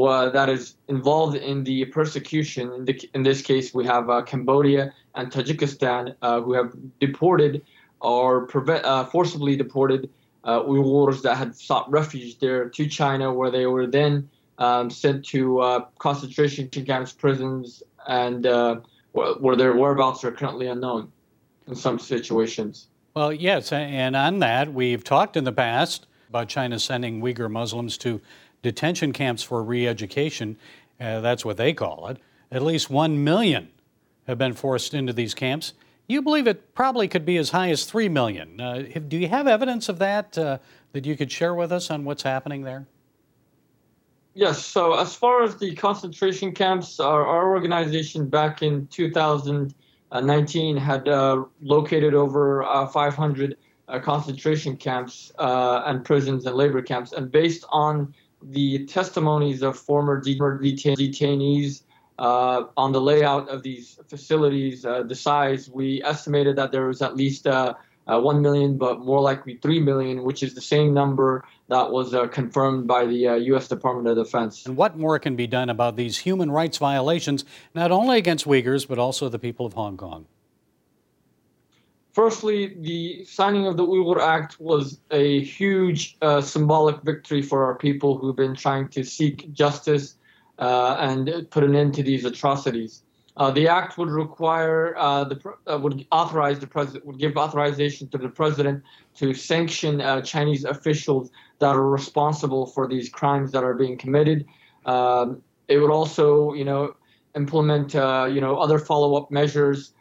uh, 0.02 0.30
that 0.30 0.48
is 0.48 0.76
involved 0.88 1.36
in 1.36 1.64
the 1.64 1.84
persecution. 1.86 2.72
In, 2.72 2.84
the, 2.84 3.10
in 3.14 3.22
this 3.22 3.42
case, 3.42 3.72
we 3.74 3.84
have 3.86 4.10
uh, 4.10 4.22
Cambodia 4.22 4.92
and 5.14 5.30
Tajikistan 5.30 6.14
uh, 6.22 6.40
who 6.40 6.52
have 6.52 6.74
deported 7.00 7.62
or 8.00 8.48
uh, 8.68 9.04
forcibly 9.06 9.56
deported 9.56 10.10
uh, 10.44 10.60
Uyghurs 10.60 11.22
that 11.22 11.36
had 11.36 11.56
sought 11.56 11.90
refuge 11.90 12.38
there 12.38 12.68
to 12.68 12.86
China, 12.86 13.32
where 13.32 13.50
they 13.50 13.66
were 13.66 13.86
then 13.86 14.28
um, 14.58 14.90
sent 14.90 15.24
to 15.26 15.60
uh, 15.60 15.84
concentration 15.98 16.68
camps, 16.68 17.12
prisons, 17.12 17.82
and 18.06 18.46
uh, 18.46 18.76
where 19.12 19.56
their 19.56 19.74
whereabouts 19.74 20.24
are 20.24 20.32
currently 20.32 20.66
unknown 20.66 21.10
in 21.66 21.74
some 21.74 21.98
situations. 21.98 22.88
Well, 23.14 23.32
yes, 23.32 23.72
and 23.72 24.16
on 24.16 24.40
that, 24.40 24.72
we've 24.72 25.04
talked 25.04 25.36
in 25.36 25.44
the 25.44 25.52
past 25.52 26.06
about 26.28 26.48
China 26.48 26.78
sending 26.78 27.22
Uyghur 27.22 27.50
Muslims 27.50 27.96
to 27.98 28.20
detention 28.64 29.12
camps 29.12 29.44
for 29.44 29.62
re 29.62 29.86
education. 29.86 30.56
Uh, 31.00 31.20
that's 31.20 31.44
what 31.44 31.56
they 31.56 31.72
call 31.72 32.08
it. 32.08 32.18
At 32.50 32.62
least 32.62 32.90
one 32.90 33.22
million 33.22 33.68
have 34.26 34.38
been 34.38 34.54
forced 34.54 34.94
into 34.94 35.12
these 35.12 35.34
camps. 35.34 35.74
You 36.08 36.22
believe 36.22 36.46
it 36.46 36.74
probably 36.74 37.06
could 37.06 37.24
be 37.24 37.36
as 37.36 37.50
high 37.50 37.70
as 37.70 37.84
three 37.84 38.08
million. 38.08 38.60
Uh, 38.60 38.84
do 39.06 39.16
you 39.16 39.28
have 39.28 39.46
evidence 39.46 39.88
of 39.88 39.98
that 40.00 40.36
uh, 40.36 40.58
that 40.92 41.06
you 41.06 41.16
could 41.16 41.30
share 41.30 41.54
with 41.54 41.70
us 41.70 41.90
on 41.90 42.04
what's 42.04 42.22
happening 42.22 42.62
there? 42.62 42.86
Yes. 44.34 44.64
So 44.64 44.94
as 44.94 45.14
far 45.14 45.44
as 45.44 45.56
the 45.58 45.74
concentration 45.74 46.52
camps, 46.52 46.98
our, 46.98 47.24
our 47.24 47.50
organization 47.50 48.28
back 48.28 48.62
in 48.62 48.86
2019 48.88 50.76
had 50.76 51.08
uh, 51.08 51.44
located 51.60 52.14
over 52.14 52.64
uh, 52.64 52.86
500 52.88 53.56
uh, 53.86 53.98
concentration 54.00 54.76
camps 54.76 55.32
uh, 55.38 55.82
and 55.86 56.04
prisons 56.04 56.46
and 56.46 56.56
labor 56.56 56.82
camps. 56.82 57.12
And 57.12 57.30
based 57.30 57.64
on 57.70 58.14
the 58.50 58.86
testimonies 58.86 59.62
of 59.62 59.78
former 59.78 60.22
detainees 60.22 61.82
uh, 62.18 62.64
on 62.76 62.92
the 62.92 63.00
layout 63.00 63.48
of 63.48 63.62
these 63.62 63.98
facilities, 64.08 64.84
uh, 64.84 65.02
the 65.02 65.14
size, 65.14 65.68
we 65.68 66.02
estimated 66.02 66.56
that 66.56 66.70
there 66.70 66.86
was 66.86 67.02
at 67.02 67.16
least 67.16 67.46
uh, 67.46 67.74
uh, 68.06 68.20
1 68.20 68.42
million, 68.42 68.76
but 68.76 69.00
more 69.00 69.20
likely 69.20 69.56
3 69.56 69.80
million, 69.80 70.22
which 70.22 70.42
is 70.42 70.54
the 70.54 70.60
same 70.60 70.94
number 70.94 71.44
that 71.68 71.90
was 71.90 72.14
confirmed 72.30 72.86
by 72.86 73.06
the 73.06 73.40
U.S. 73.46 73.66
Department 73.66 74.06
of 74.06 74.22
Defense. 74.22 74.66
And 74.66 74.76
what 74.76 74.96
more 74.96 75.18
can 75.18 75.34
be 75.34 75.46
done 75.46 75.70
about 75.70 75.96
these 75.96 76.18
human 76.18 76.50
rights 76.50 76.78
violations, 76.78 77.44
not 77.74 77.90
only 77.90 78.18
against 78.18 78.46
Uyghurs, 78.46 78.86
but 78.86 78.98
also 78.98 79.28
the 79.28 79.38
people 79.38 79.64
of 79.64 79.72
Hong 79.72 79.96
Kong? 79.96 80.26
Firstly, 82.14 82.76
the 82.78 83.24
signing 83.24 83.66
of 83.66 83.76
the 83.76 83.84
Uyghur 83.84 84.20
Act 84.20 84.60
was 84.60 85.00
a 85.10 85.42
huge 85.42 86.16
uh, 86.22 86.40
symbolic 86.40 87.02
victory 87.02 87.42
for 87.42 87.64
our 87.64 87.74
people 87.74 88.16
who've 88.16 88.36
been 88.36 88.54
trying 88.54 88.86
to 88.90 89.02
seek 89.02 89.52
justice 89.52 90.14
uh, 90.60 90.96
and 91.00 91.50
put 91.50 91.64
an 91.64 91.74
end 91.74 91.92
to 91.94 92.04
these 92.04 92.24
atrocities. 92.24 93.02
Uh, 93.36 93.50
the 93.50 93.66
act 93.66 93.98
would 93.98 94.10
require 94.10 94.96
uh, 94.96 95.24
the 95.24 95.40
uh, 95.66 95.76
would 95.76 96.06
authorize 96.12 96.60
the 96.60 96.68
president 96.68 97.04
would 97.04 97.18
give 97.18 97.36
authorization 97.36 98.06
to 98.06 98.16
the 98.16 98.28
president 98.28 98.84
to 99.16 99.34
sanction 99.34 100.00
uh, 100.00 100.20
Chinese 100.22 100.64
officials 100.64 101.32
that 101.58 101.74
are 101.74 101.90
responsible 101.90 102.64
for 102.64 102.86
these 102.86 103.08
crimes 103.08 103.50
that 103.50 103.64
are 103.64 103.74
being 103.74 103.98
committed. 103.98 104.46
Um, 104.86 105.42
it 105.66 105.78
would 105.78 105.90
also, 105.90 106.52
you 106.52 106.64
know, 106.64 106.94
implement 107.34 107.94
you 107.94 108.40
know 108.40 108.56
other 108.56 108.78
follow-up 108.78 109.32
measures 109.32 109.94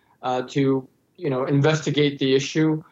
to 0.49 0.87
you 1.17 1.29
know, 1.29 1.45
investigate 1.45 2.19
the 2.19 2.35
issue. 2.35 2.83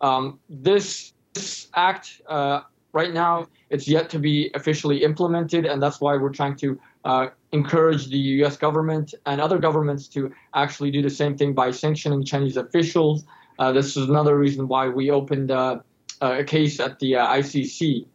Um, 0.00 0.38
this, 0.48 1.12
this 1.34 1.68
act 1.74 2.22
uh, 2.28 2.62
right 2.92 3.12
now 3.12 3.48
it's 3.70 3.86
yet 3.86 4.08
to 4.10 4.18
be 4.18 4.50
officially 4.54 5.04
implemented, 5.04 5.66
and 5.66 5.82
that's 5.82 6.00
why 6.00 6.16
we're 6.16 6.32
trying 6.32 6.56
to 6.56 6.80
uh, 7.04 7.28
encourage 7.52 8.08
the 8.08 8.18
U.S. 8.40 8.56
government 8.56 9.14
and 9.26 9.40
other 9.40 9.58
governments 9.58 10.08
to 10.08 10.32
actually 10.54 10.90
do 10.90 11.02
the 11.02 11.10
same 11.10 11.36
thing 11.36 11.52
by 11.52 11.70
sanctioning 11.70 12.24
Chinese 12.24 12.56
officials. 12.56 13.24
Uh, 13.58 13.72
this 13.72 13.96
is 13.96 14.08
another 14.08 14.38
reason 14.38 14.68
why 14.68 14.88
we 14.88 15.10
opened 15.10 15.50
uh, 15.50 15.80
a 16.20 16.44
case 16.44 16.80
at 16.80 16.98
the 16.98 17.16
uh, 17.16 17.26
ICC. 17.26 18.06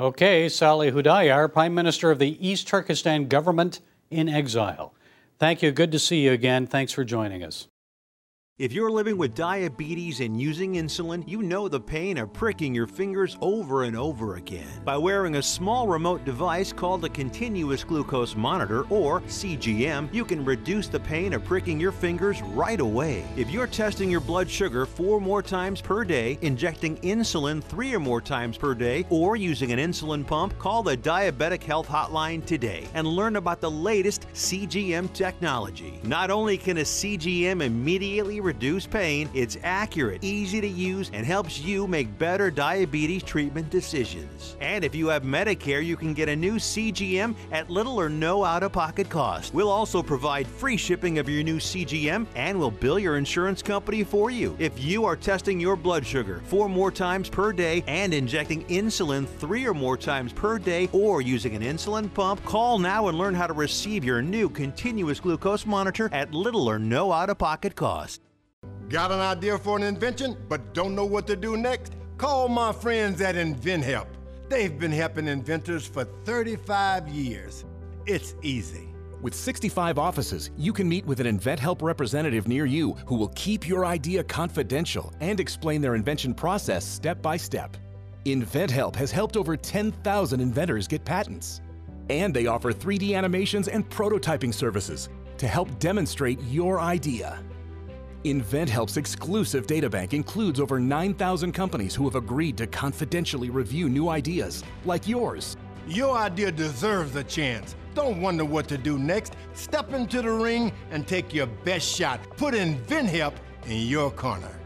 Okay, 0.00 0.48
Salih 0.48 0.92
Hudayar, 0.92 1.52
Prime 1.52 1.74
Minister 1.74 2.10
of 2.10 2.18
the 2.18 2.46
East 2.46 2.68
Turkestan 2.68 3.26
government 3.26 3.80
in 4.10 4.28
exile. 4.28 4.94
Thank 5.38 5.62
you. 5.62 5.70
Good 5.70 5.92
to 5.92 5.98
see 5.98 6.20
you 6.20 6.32
again. 6.32 6.66
Thanks 6.66 6.92
for 6.92 7.04
joining 7.04 7.44
us. 7.44 7.68
If 8.58 8.72
you're 8.72 8.90
living 8.90 9.16
with 9.16 9.36
diabetes 9.36 10.18
and 10.18 10.40
using 10.40 10.74
insulin, 10.74 11.22
you 11.28 11.42
know 11.42 11.68
the 11.68 11.78
pain 11.78 12.18
of 12.18 12.32
pricking 12.32 12.74
your 12.74 12.88
fingers 12.88 13.38
over 13.40 13.84
and 13.84 13.96
over 13.96 14.34
again. 14.34 14.66
By 14.84 14.96
wearing 14.96 15.36
a 15.36 15.42
small 15.44 15.86
remote 15.86 16.24
device 16.24 16.72
called 16.72 17.04
a 17.04 17.08
continuous 17.08 17.84
glucose 17.84 18.34
monitor, 18.34 18.84
or 18.90 19.20
CGM, 19.20 20.12
you 20.12 20.24
can 20.24 20.44
reduce 20.44 20.88
the 20.88 20.98
pain 20.98 21.34
of 21.34 21.44
pricking 21.44 21.78
your 21.78 21.92
fingers 21.92 22.42
right 22.42 22.80
away. 22.80 23.22
If 23.36 23.48
you're 23.48 23.68
testing 23.68 24.10
your 24.10 24.18
blood 24.18 24.50
sugar 24.50 24.86
four 24.86 25.20
more 25.20 25.40
times 25.40 25.80
per 25.80 26.02
day, 26.02 26.36
injecting 26.42 26.96
insulin 27.02 27.62
three 27.62 27.94
or 27.94 28.00
more 28.00 28.20
times 28.20 28.58
per 28.58 28.74
day, 28.74 29.06
or 29.08 29.36
using 29.36 29.70
an 29.70 29.78
insulin 29.78 30.26
pump, 30.26 30.58
call 30.58 30.82
the 30.82 30.96
Diabetic 30.96 31.62
Health 31.62 31.86
Hotline 31.86 32.44
today 32.44 32.88
and 32.94 33.06
learn 33.06 33.36
about 33.36 33.60
the 33.60 33.70
latest 33.70 34.26
CGM 34.34 35.12
technology. 35.12 36.00
Not 36.02 36.32
only 36.32 36.58
can 36.58 36.78
a 36.78 36.82
CGM 36.82 37.62
immediately 37.62 38.40
reduce 38.48 38.86
pain, 38.86 39.28
it's 39.34 39.58
accurate, 39.62 40.24
easy 40.24 40.58
to 40.58 40.66
use, 40.66 41.10
and 41.12 41.26
helps 41.26 41.60
you 41.60 41.86
make 41.86 42.18
better 42.18 42.50
diabetes 42.50 43.22
treatment 43.22 43.68
decisions. 43.68 44.56
And 44.62 44.84
if 44.84 44.94
you 44.94 45.08
have 45.08 45.22
Medicare, 45.22 45.84
you 45.84 45.98
can 45.98 46.14
get 46.14 46.30
a 46.30 46.34
new 46.34 46.54
CGM 46.54 47.34
at 47.52 47.68
little 47.68 48.00
or 48.00 48.08
no 48.08 48.44
out 48.44 48.62
of 48.62 48.72
pocket 48.72 49.10
cost. 49.10 49.52
We'll 49.52 49.70
also 49.70 50.02
provide 50.02 50.46
free 50.46 50.78
shipping 50.78 51.18
of 51.18 51.28
your 51.28 51.42
new 51.42 51.58
CGM 51.58 52.26
and 52.36 52.58
we'll 52.58 52.70
bill 52.70 52.98
your 52.98 53.18
insurance 53.18 53.60
company 53.60 54.02
for 54.02 54.30
you. 54.30 54.56
If 54.58 54.82
you 54.82 55.04
are 55.04 55.14
testing 55.14 55.60
your 55.60 55.76
blood 55.76 56.06
sugar 56.06 56.40
four 56.46 56.70
more 56.70 56.90
times 56.90 57.28
per 57.28 57.52
day 57.52 57.84
and 57.86 58.14
injecting 58.14 58.64
insulin 58.68 59.28
three 59.28 59.66
or 59.66 59.74
more 59.74 59.98
times 59.98 60.32
per 60.32 60.58
day 60.58 60.88
or 60.92 61.20
using 61.20 61.54
an 61.54 61.60
insulin 61.60 62.12
pump, 62.14 62.42
call 62.46 62.78
now 62.78 63.08
and 63.08 63.18
learn 63.18 63.34
how 63.34 63.46
to 63.46 63.52
receive 63.52 64.04
your 64.04 64.22
new 64.22 64.48
continuous 64.48 65.20
glucose 65.20 65.66
monitor 65.66 66.08
at 66.14 66.32
little 66.32 66.66
or 66.66 66.78
no 66.78 67.12
out 67.12 67.28
of 67.28 67.36
pocket 67.36 67.76
cost. 67.76 68.22
Got 68.88 69.12
an 69.12 69.20
idea 69.20 69.58
for 69.58 69.76
an 69.76 69.82
invention, 69.82 70.34
but 70.48 70.72
don't 70.72 70.94
know 70.94 71.04
what 71.04 71.26
to 71.26 71.36
do 71.36 71.58
next? 71.58 71.92
Call 72.16 72.48
my 72.48 72.72
friends 72.72 73.20
at 73.20 73.34
InventHelp. 73.34 74.06
They've 74.48 74.78
been 74.78 74.92
helping 74.92 75.28
inventors 75.28 75.86
for 75.86 76.04
35 76.04 77.06
years. 77.08 77.66
It's 78.06 78.34
easy. 78.40 78.88
With 79.20 79.34
65 79.34 79.98
offices, 79.98 80.50
you 80.56 80.72
can 80.72 80.88
meet 80.88 81.04
with 81.04 81.20
an 81.20 81.26
InventHelp 81.26 81.82
representative 81.82 82.48
near 82.48 82.64
you 82.64 82.94
who 83.04 83.16
will 83.16 83.28
keep 83.34 83.68
your 83.68 83.84
idea 83.84 84.24
confidential 84.24 85.12
and 85.20 85.38
explain 85.38 85.82
their 85.82 85.94
invention 85.94 86.32
process 86.32 86.86
step 86.86 87.20
by 87.20 87.36
step. 87.36 87.76
InventHelp 88.24 88.96
has 88.96 89.10
helped 89.10 89.36
over 89.36 89.54
10,000 89.54 90.40
inventors 90.40 90.88
get 90.88 91.04
patents. 91.04 91.60
And 92.08 92.32
they 92.32 92.46
offer 92.46 92.72
3D 92.72 93.14
animations 93.14 93.68
and 93.68 93.86
prototyping 93.90 94.54
services 94.54 95.10
to 95.36 95.46
help 95.46 95.78
demonstrate 95.78 96.40
your 96.44 96.80
idea. 96.80 97.38
InventHelp's 98.24 98.96
exclusive 98.96 99.66
databank 99.66 100.12
includes 100.12 100.58
over 100.58 100.80
9,000 100.80 101.52
companies 101.52 101.94
who 101.94 102.04
have 102.04 102.16
agreed 102.16 102.56
to 102.56 102.66
confidentially 102.66 103.48
review 103.48 103.88
new 103.88 104.08
ideas, 104.08 104.64
like 104.84 105.06
yours. 105.06 105.56
Your 105.86 106.16
idea 106.16 106.50
deserves 106.50 107.14
a 107.14 107.22
chance. 107.22 107.76
Don't 107.94 108.20
wonder 108.20 108.44
what 108.44 108.66
to 108.68 108.76
do 108.78 108.98
next. 108.98 109.34
Step 109.54 109.92
into 109.92 110.20
the 110.20 110.30
ring 110.30 110.72
and 110.90 111.06
take 111.06 111.32
your 111.32 111.46
best 111.46 111.88
shot. 111.96 112.20
Put 112.36 112.54
InventHelp 112.54 113.34
in 113.66 113.86
your 113.86 114.10
corner. 114.10 114.58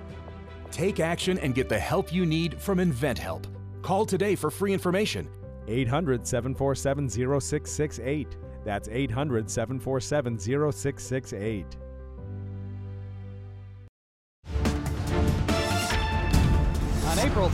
Take 0.71 1.01
action 1.01 1.39
and 1.39 1.55
get 1.55 1.69
the 1.69 1.79
help 1.79 2.13
you 2.13 2.25
need 2.25 2.59
from 2.59 2.79
InventHelp. 2.79 3.45
Call 3.83 4.07
today 4.07 4.35
for 4.35 4.51
free 4.51 4.73
information. 4.73 5.29
800 5.69 6.27
747 6.27 7.09
0668. 7.11 8.37
That's 8.65 8.89
800 8.89 9.51
747 9.51 10.39
0668. 10.39 11.67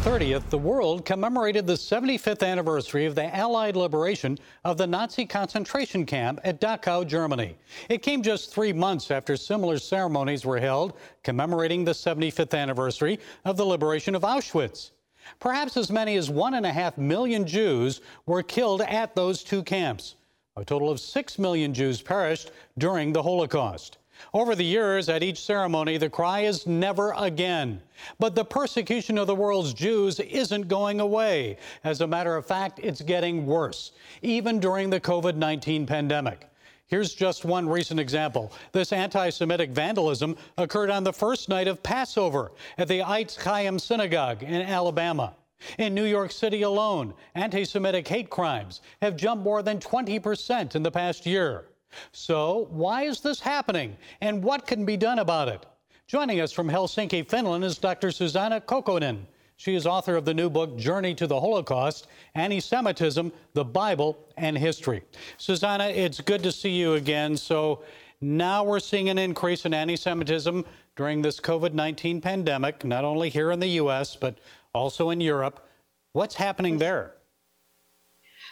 30th, 0.03 0.49
the 0.49 0.57
world 0.57 1.05
commemorated 1.05 1.67
the 1.67 1.73
75th 1.73 2.47
anniversary 2.47 3.05
of 3.05 3.17
the 3.17 3.35
Allied 3.35 3.75
liberation 3.75 4.39
of 4.65 4.79
the 4.79 4.87
Nazi 4.87 5.27
concentration 5.27 6.07
camp 6.07 6.39
at 6.45 6.61
Dachau, 6.61 7.05
Germany. 7.05 7.57
It 7.89 8.03
came 8.03 8.23
just 8.23 8.55
three 8.55 8.73
months 8.73 9.11
after 9.11 9.37
similar 9.37 9.77
ceremonies 9.79 10.45
were 10.45 10.61
held 10.61 10.93
commemorating 11.25 11.85
the 11.85 11.93
75th 11.93 12.57
anniversary 12.57 13.19
of 13.45 13.57
the 13.57 13.67
liberation 13.67 14.15
of 14.15 14.23
Auschwitz. 14.23 14.93
Perhaps 15.41 15.77
as 15.77 15.91
many 15.91 16.17
as 16.17 16.31
one 16.31 16.55
and 16.55 16.65
a 16.65 16.73
half 16.73 16.97
million 16.97 17.45
Jews 17.45 18.01
were 18.25 18.43
killed 18.45 18.83
at 18.83 19.17
those 19.17 19.43
two 19.43 19.65
camps. 19.65 20.15
A 20.57 20.65
total 20.65 20.91
of 20.91 21.01
six 21.01 21.41
million 21.41 21.75
Jews 21.75 22.01
perished 22.01 22.53
during 22.79 23.13
the 23.13 23.23
Holocaust. 23.23 23.99
Over 24.35 24.55
the 24.55 24.65
years, 24.65 25.09
at 25.09 25.23
each 25.23 25.41
ceremony, 25.41 25.97
the 25.97 26.11
cry 26.11 26.41
is 26.41 26.67
never 26.67 27.13
again. 27.17 27.81
But 28.19 28.35
the 28.35 28.45
persecution 28.45 29.19
of 29.19 29.27
the 29.27 29.35
world's 29.35 29.73
Jews 29.73 30.21
isn't 30.21 30.69
going 30.69 31.01
away. 31.01 31.59
As 31.85 32.01
a 32.01 32.07
matter 32.07 32.37
of 32.37 32.47
fact, 32.47 32.81
it's 32.83 33.01
getting 33.01 33.47
worse, 33.47 33.93
even 34.23 34.61
during 34.61 34.91
the 34.91 35.01
COVID 35.01 35.37
19 35.37 35.87
pandemic. 35.87 36.49
Here's 36.89 37.13
just 37.13 37.45
one 37.45 37.69
recent 37.69 38.01
example. 38.01 38.51
This 38.73 38.93
anti 38.93 39.29
Semitic 39.31 39.71
vandalism 39.71 40.37
occurred 40.57 40.91
on 40.91 41.05
the 41.05 41.13
first 41.13 41.49
night 41.49 41.69
of 41.69 41.83
Passover 41.83 42.53
at 42.79 42.89
the 42.89 43.01
Eitz 43.01 43.37
Chaim 43.37 43.79
Synagogue 43.79 44.43
in 44.43 44.63
Alabama. 44.63 45.35
In 45.79 45.93
New 45.93 46.05
York 46.05 46.31
City 46.31 46.63
alone, 46.63 47.13
anti 47.35 47.65
Semitic 47.65 48.09
hate 48.09 48.31
crimes 48.31 48.81
have 49.03 49.17
jumped 49.17 49.45
more 49.45 49.63
than 49.63 49.81
20% 49.81 50.75
in 50.75 50.83
the 50.83 50.91
past 50.91 51.27
year. 51.27 51.67
So, 52.13 52.69
why 52.71 53.05
is 53.05 53.21
this 53.21 53.41
happening 53.41 53.97
and 54.21 54.43
what 54.43 54.67
can 54.67 54.85
be 54.85 54.97
done 54.97 55.19
about 55.19 55.49
it? 55.49 55.67
Joining 56.07 56.41
us 56.41 56.53
from 56.53 56.69
Helsinki, 56.69 57.29
Finland 57.29 57.65
is 57.65 57.79
Dr. 57.79 58.11
Susanna 58.11 58.61
Kokkonen. 58.61 59.27
She 59.57 59.75
is 59.75 59.87
author 59.87 60.17
of 60.17 60.25
the 60.25 60.33
new 60.33 60.49
book, 60.49 60.79
Journey 60.79 61.15
to 61.17 61.27
the 61.27 61.39
Holocaust 61.39 62.07
Anti 62.35 62.61
Semitism, 62.61 63.33
the 63.55 63.65
Bible, 63.65 64.17
and 64.37 64.57
History. 64.57 65.03
Susanna, 65.37 65.89
it's 65.89 66.21
good 66.21 66.43
to 66.45 66.53
see 66.53 66.71
you 66.71 66.95
again. 66.95 67.37
So, 67.37 67.83
now 68.21 68.65
we're 68.65 68.81
seeing 68.81 69.09
an 69.11 69.19
increase 69.19 69.65
in 69.65 69.73
anti 69.73 69.97
Semitism 69.97 70.65
during 70.97 71.23
this 71.23 71.39
COVID 71.39 71.73
19 71.73 72.21
pandemic, 72.21 72.85
not 72.85 73.05
only 73.05 73.31
here 73.31 73.51
in 73.53 73.61
the 73.61 73.69
U.S., 73.83 74.17
but 74.17 74.39
also 74.75 75.11
in 75.11 75.21
Europe. 75.21 75.69
What's 76.13 76.35
happening 76.35 76.79
there? 76.79 77.15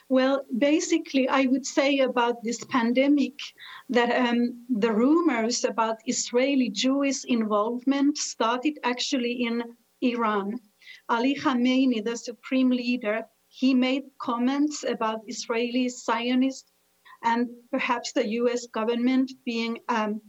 Well, 0.09 0.45
basically, 0.57 1.29
I 1.29 1.47
would 1.47 1.67
say 1.67 1.99
about 1.99 2.43
this 2.45 2.63
pandemic 2.65 3.39
that 3.89 4.11
um, 4.15 4.65
the 4.69 4.93
rumors 4.93 5.65
about 5.65 5.97
Israeli 6.07 6.71
Jewish 6.71 7.25
involvement 7.25 8.17
started 8.17 8.79
actually 8.85 9.45
in 9.45 9.65
Iran. 10.01 10.61
Ali 11.09 11.35
Khamenei, 11.35 12.05
the 12.05 12.17
supreme 12.17 12.71
leader, 12.71 13.27
he 13.49 13.75
made 13.75 14.05
comments 14.21 14.85
about 14.85 15.23
Israeli 15.27 15.89
Zionists 15.89 16.71
and 17.25 17.49
perhaps 17.71 18.13
the 18.13 18.29
US 18.41 18.67
government 18.67 19.33
being 19.45 19.81
um, 19.89 20.21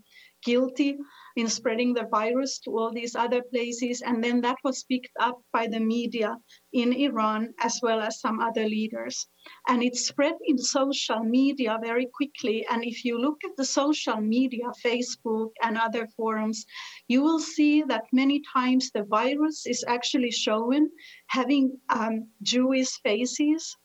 guilty 0.48 0.98
in 1.36 1.48
spreading 1.48 1.94
the 1.94 2.08
virus 2.10 2.58
to 2.60 2.72
all 2.72 2.92
these 2.92 3.16
other 3.16 3.42
places. 3.54 4.02
And 4.02 4.24
then 4.24 4.42
that 4.42 4.58
was 4.64 4.86
picked 4.92 5.16
up 5.20 5.38
by 5.54 5.68
the 5.68 5.80
media 5.80 6.36
in 6.74 6.94
Iran 6.94 7.54
as 7.60 7.80
well 7.84 8.00
as 8.02 8.20
some 8.20 8.40
other 8.40 8.66
leaders. 8.66 9.28
And 9.68 9.84
it 9.84 9.96
spread 9.96 10.38
in 10.46 10.58
social 10.58 11.20
media 11.20 11.78
very 11.82 12.08
quickly. 12.18 12.66
And 12.72 12.84
if 12.84 13.06
you 13.06 13.20
look 13.20 13.40
at 13.44 13.56
the 13.58 13.66
social 13.66 14.20
media, 14.20 14.68
Facebook 14.84 15.52
and 15.62 15.78
other 15.78 16.08
forums, 16.18 16.66
you 17.08 17.22
will 17.22 17.40
see 17.40 17.84
that 17.84 18.06
many 18.12 18.42
times 18.54 18.90
the 18.90 19.04
virus 19.04 19.68
is 19.68 19.86
actually 19.88 20.32
shown 20.32 20.90
having 21.28 21.78
um, 21.90 22.30
Jewish 22.42 22.92
faces 23.04 23.78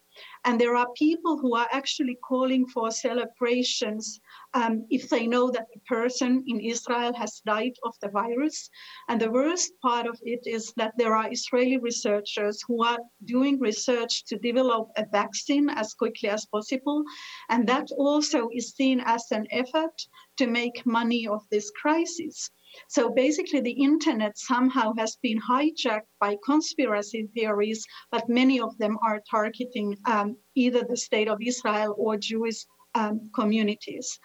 and 0.45 0.61
there 0.61 0.77
are 0.77 0.89
people 0.97 1.39
who 1.39 1.55
are 1.55 1.69
actually 1.71 2.17
calling 2.23 2.67
for 2.67 2.91
celebrations 2.91 4.21
um, 4.55 4.85
if 4.91 5.09
they 5.09 5.27
know 5.27 5.51
that 5.51 5.69
the 5.73 5.81
person 5.81 6.45
in 6.47 6.61
Israel 6.61 7.13
has 7.15 7.41
died 7.47 7.73
of 7.85 7.95
the 8.01 8.09
virus. 8.09 8.69
And 9.09 9.21
the 9.21 9.31
worst 9.31 9.73
part 9.81 10.07
of 10.07 10.19
it 10.23 10.41
is 10.47 10.73
that 10.77 10.95
there 10.99 11.17
are 11.17 11.31
Israeli 11.31 11.79
researchers 11.79 12.63
who 12.67 12.83
are 12.85 12.99
doing 13.25 13.59
research 13.61 14.25
to 14.25 14.37
develop 14.37 14.91
a 14.97 15.07
vaccine 15.11 15.71
as 15.71 15.95
quickly 15.95 16.29
as 16.29 16.47
possible. 16.47 17.05
And 17.49 17.67
that 17.69 17.89
also 17.97 18.49
is 18.53 18.73
seen 18.73 19.01
as 19.05 19.25
an 19.31 19.47
effort 19.51 19.95
to 20.39 20.47
make 20.47 20.85
money 20.85 21.27
of 21.29 21.43
this 21.51 21.71
crisis. 21.71 22.51
So 22.89 23.11
basically, 23.11 23.61
the 23.61 23.73
internet 23.73 24.39
somehow 24.39 24.93
has 24.99 25.17
been 25.23 25.41
hijacked 25.41 26.09
by 26.21 26.37
conspiracy 26.45 27.29
theories, 27.35 27.85
but 28.11 28.29
many 28.29 28.61
of 28.61 28.77
them 28.79 28.99
are 29.03 29.23
targeting 29.31 29.97
um, 30.07 30.37
either 30.55 30.83
the 30.85 30.97
state 30.97 31.29
of 31.29 31.39
Israel 31.41 31.95
or 31.99 32.17
Jewish 32.17 32.65
um, 32.95 33.31
communities. 33.35 34.19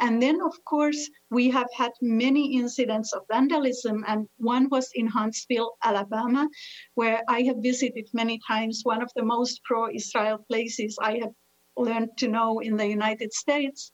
And 0.00 0.22
then, 0.22 0.40
of 0.40 0.54
course, 0.64 1.10
we 1.30 1.50
have 1.50 1.66
had 1.76 1.90
many 2.00 2.54
incidents 2.56 3.12
of 3.12 3.22
vandalism, 3.30 4.04
and 4.06 4.28
one 4.36 4.68
was 4.68 4.90
in 4.94 5.08
Huntsville, 5.08 5.76
Alabama, 5.82 6.48
where 6.94 7.22
I 7.28 7.42
have 7.42 7.56
visited 7.58 8.08
many 8.12 8.40
times, 8.46 8.82
one 8.84 9.02
of 9.02 9.10
the 9.16 9.24
most 9.24 9.60
pro 9.64 9.90
Israel 9.90 10.38
places 10.48 10.96
I 11.02 11.18
have 11.18 11.32
learned 11.76 12.10
to 12.18 12.28
know 12.28 12.60
in 12.60 12.76
the 12.76 12.86
United 12.86 13.32
States. 13.32 13.90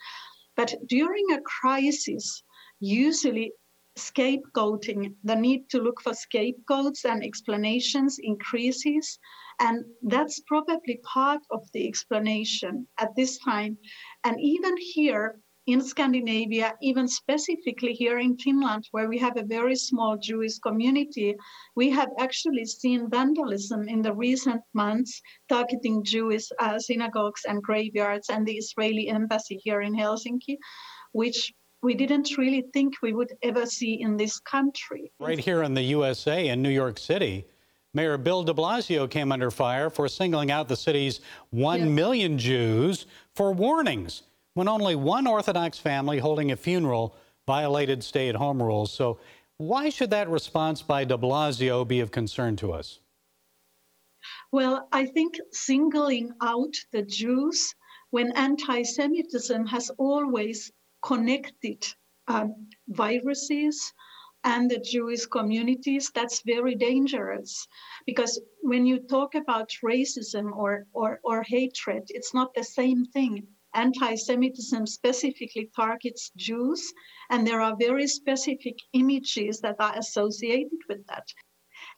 But 0.56 0.74
during 0.88 1.24
a 1.32 1.40
crisis, 1.40 2.42
usually 2.80 3.52
scapegoating, 3.96 5.14
the 5.22 5.36
need 5.36 5.68
to 5.70 5.80
look 5.80 6.00
for 6.00 6.14
scapegoats 6.14 7.04
and 7.04 7.22
explanations 7.22 8.18
increases. 8.20 9.18
And 9.60 9.84
that's 10.02 10.40
probably 10.40 11.00
part 11.04 11.40
of 11.50 11.62
the 11.72 11.86
explanation 11.86 12.88
at 12.98 13.14
this 13.16 13.38
time. 13.38 13.78
And 14.24 14.40
even 14.40 14.74
here 14.76 15.40
in 15.66 15.80
Scandinavia, 15.80 16.74
even 16.82 17.08
specifically 17.08 17.94
here 17.94 18.18
in 18.18 18.36
Finland, 18.36 18.86
where 18.90 19.08
we 19.08 19.16
have 19.18 19.36
a 19.38 19.44
very 19.44 19.76
small 19.76 20.18
Jewish 20.18 20.58
community, 20.58 21.34
we 21.74 21.88
have 21.90 22.10
actually 22.18 22.66
seen 22.66 23.08
vandalism 23.08 23.88
in 23.88 24.02
the 24.02 24.12
recent 24.12 24.60
months 24.74 25.22
targeting 25.48 26.04
Jewish 26.04 26.48
uh, 26.58 26.78
synagogues 26.78 27.42
and 27.46 27.62
graveyards 27.62 28.28
and 28.28 28.46
the 28.46 28.56
Israeli 28.56 29.08
embassy 29.08 29.58
here 29.62 29.80
in 29.80 29.94
Helsinki, 29.94 30.58
which 31.12 31.52
we 31.84 31.94
didn't 31.94 32.36
really 32.38 32.64
think 32.72 32.94
we 33.02 33.12
would 33.12 33.34
ever 33.42 33.66
see 33.66 34.00
in 34.00 34.16
this 34.16 34.40
country. 34.40 35.12
Right 35.20 35.38
here 35.38 35.62
in 35.62 35.74
the 35.74 35.82
USA, 35.82 36.48
in 36.48 36.62
New 36.62 36.70
York 36.70 36.98
City, 36.98 37.46
Mayor 37.92 38.16
Bill 38.16 38.42
de 38.42 38.54
Blasio 38.54 39.08
came 39.08 39.30
under 39.30 39.50
fire 39.50 39.90
for 39.90 40.08
singling 40.08 40.50
out 40.50 40.66
the 40.66 40.76
city's 40.76 41.20
one 41.50 41.80
yes. 41.80 41.88
million 41.88 42.38
Jews 42.38 43.06
for 43.34 43.52
warnings 43.52 44.22
when 44.54 44.66
only 44.66 44.96
one 44.96 45.26
Orthodox 45.26 45.78
family 45.78 46.18
holding 46.18 46.50
a 46.50 46.56
funeral 46.56 47.14
violated 47.46 48.02
stay 48.02 48.30
at 48.30 48.34
home 48.34 48.62
rules. 48.62 48.90
So, 48.90 49.20
why 49.58 49.90
should 49.90 50.10
that 50.10 50.28
response 50.28 50.82
by 50.82 51.04
de 51.04 51.16
Blasio 51.16 51.86
be 51.86 52.00
of 52.00 52.10
concern 52.10 52.56
to 52.56 52.72
us? 52.72 52.98
Well, 54.50 54.88
I 54.90 55.06
think 55.06 55.38
singling 55.52 56.32
out 56.40 56.74
the 56.92 57.02
Jews 57.02 57.74
when 58.10 58.32
anti 58.32 58.82
Semitism 58.82 59.66
has 59.66 59.90
always 59.98 60.72
connected 61.04 61.86
um, 62.28 62.66
viruses 62.88 63.92
and 64.44 64.70
the 64.70 64.78
Jewish 64.78 65.26
communities, 65.26 66.10
that's 66.14 66.42
very 66.44 66.74
dangerous. 66.74 67.66
Because 68.06 68.40
when 68.60 68.86
you 68.86 68.98
talk 69.00 69.34
about 69.34 69.70
racism 69.82 70.54
or, 70.54 70.86
or, 70.92 71.20
or 71.24 71.42
hatred, 71.42 72.04
it's 72.08 72.34
not 72.34 72.54
the 72.54 72.64
same 72.64 73.04
thing. 73.06 73.46
Anti 73.74 74.14
Semitism 74.14 74.86
specifically 74.86 75.68
targets 75.74 76.30
Jews, 76.36 76.92
and 77.30 77.46
there 77.46 77.60
are 77.60 77.74
very 77.76 78.06
specific 78.06 78.76
images 78.92 79.60
that 79.60 79.76
are 79.80 79.98
associated 79.98 80.78
with 80.88 81.04
that. 81.08 81.26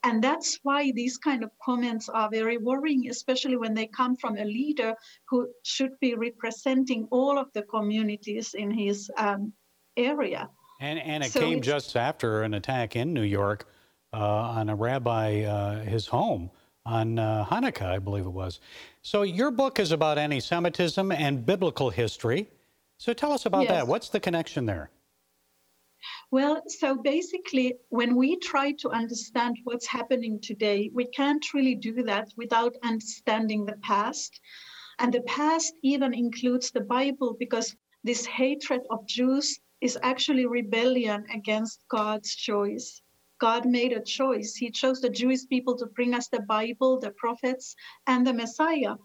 And 0.07 0.23
that's 0.23 0.57
why 0.63 0.91
these 0.93 1.17
kind 1.17 1.43
of 1.43 1.51
comments 1.61 2.07
are 2.07 2.29
very 2.29 2.57
worrying, 2.57 3.09
especially 3.09 3.57
when 3.57 3.73
they 3.73 3.87
come 3.87 4.15
from 4.15 4.37
a 4.37 4.45
leader 4.45 4.95
who 5.27 5.49
should 5.63 5.99
be 5.99 6.15
representing 6.15 7.09
all 7.11 7.37
of 7.37 7.51
the 7.53 7.63
communities 7.63 8.53
in 8.53 8.71
his 8.71 9.11
um, 9.17 9.51
area. 9.97 10.49
And, 10.79 10.97
and 10.99 11.25
it 11.25 11.33
so 11.33 11.41
came 11.41 11.61
just 11.61 11.97
after 11.97 12.43
an 12.43 12.53
attack 12.53 12.95
in 12.95 13.13
New 13.13 13.23
York 13.23 13.67
uh, 14.13 14.17
on 14.59 14.69
a 14.69 14.75
rabbi, 14.75 15.41
uh, 15.41 15.83
his 15.83 16.07
home 16.07 16.51
on 16.85 17.19
uh, 17.19 17.45
Hanukkah, 17.45 17.87
I 17.87 17.99
believe 17.99 18.25
it 18.25 18.29
was. 18.29 18.61
So 19.01 19.23
your 19.23 19.51
book 19.51 19.77
is 19.77 19.91
about 19.91 20.17
anti 20.17 20.39
Semitism 20.39 21.11
and 21.11 21.45
biblical 21.45 21.89
history. 21.89 22.47
So 22.97 23.11
tell 23.11 23.33
us 23.33 23.45
about 23.45 23.63
yes. 23.63 23.71
that. 23.71 23.87
What's 23.87 24.07
the 24.07 24.21
connection 24.21 24.65
there? 24.65 24.89
Well, 26.29 26.61
so 26.67 26.95
basically, 26.95 27.75
when 27.87 28.17
we 28.17 28.35
try 28.37 28.73
to 28.79 28.89
understand 28.89 29.59
what's 29.63 29.87
happening 29.87 30.41
today, 30.41 30.91
we 30.93 31.05
can't 31.05 31.53
really 31.53 31.75
do 31.75 32.03
that 32.03 32.33
without 32.35 32.75
understanding 32.83 33.65
the 33.65 33.77
past. 33.81 34.41
And 34.99 35.13
the 35.13 35.21
past 35.21 35.73
even 35.83 36.13
includes 36.13 36.71
the 36.71 36.81
Bible 36.81 37.37
because 37.39 37.77
this 38.03 38.25
hatred 38.25 38.81
of 38.89 39.07
Jews 39.07 39.57
is 39.79 39.97
actually 40.03 40.45
rebellion 40.45 41.25
against 41.33 41.87
God's 41.87 42.35
choice. 42.35 43.01
God 43.39 43.65
made 43.65 43.93
a 43.93 44.01
choice. 44.01 44.55
He 44.55 44.69
chose 44.69 44.99
the 44.99 45.09
Jewish 45.09 45.47
people 45.47 45.77
to 45.77 45.85
bring 45.85 46.13
us 46.13 46.27
the 46.27 46.41
Bible, 46.41 46.99
the 46.99 47.11
prophets, 47.11 47.75
and 48.05 48.27
the 48.27 48.33
Messiah. 48.33 48.95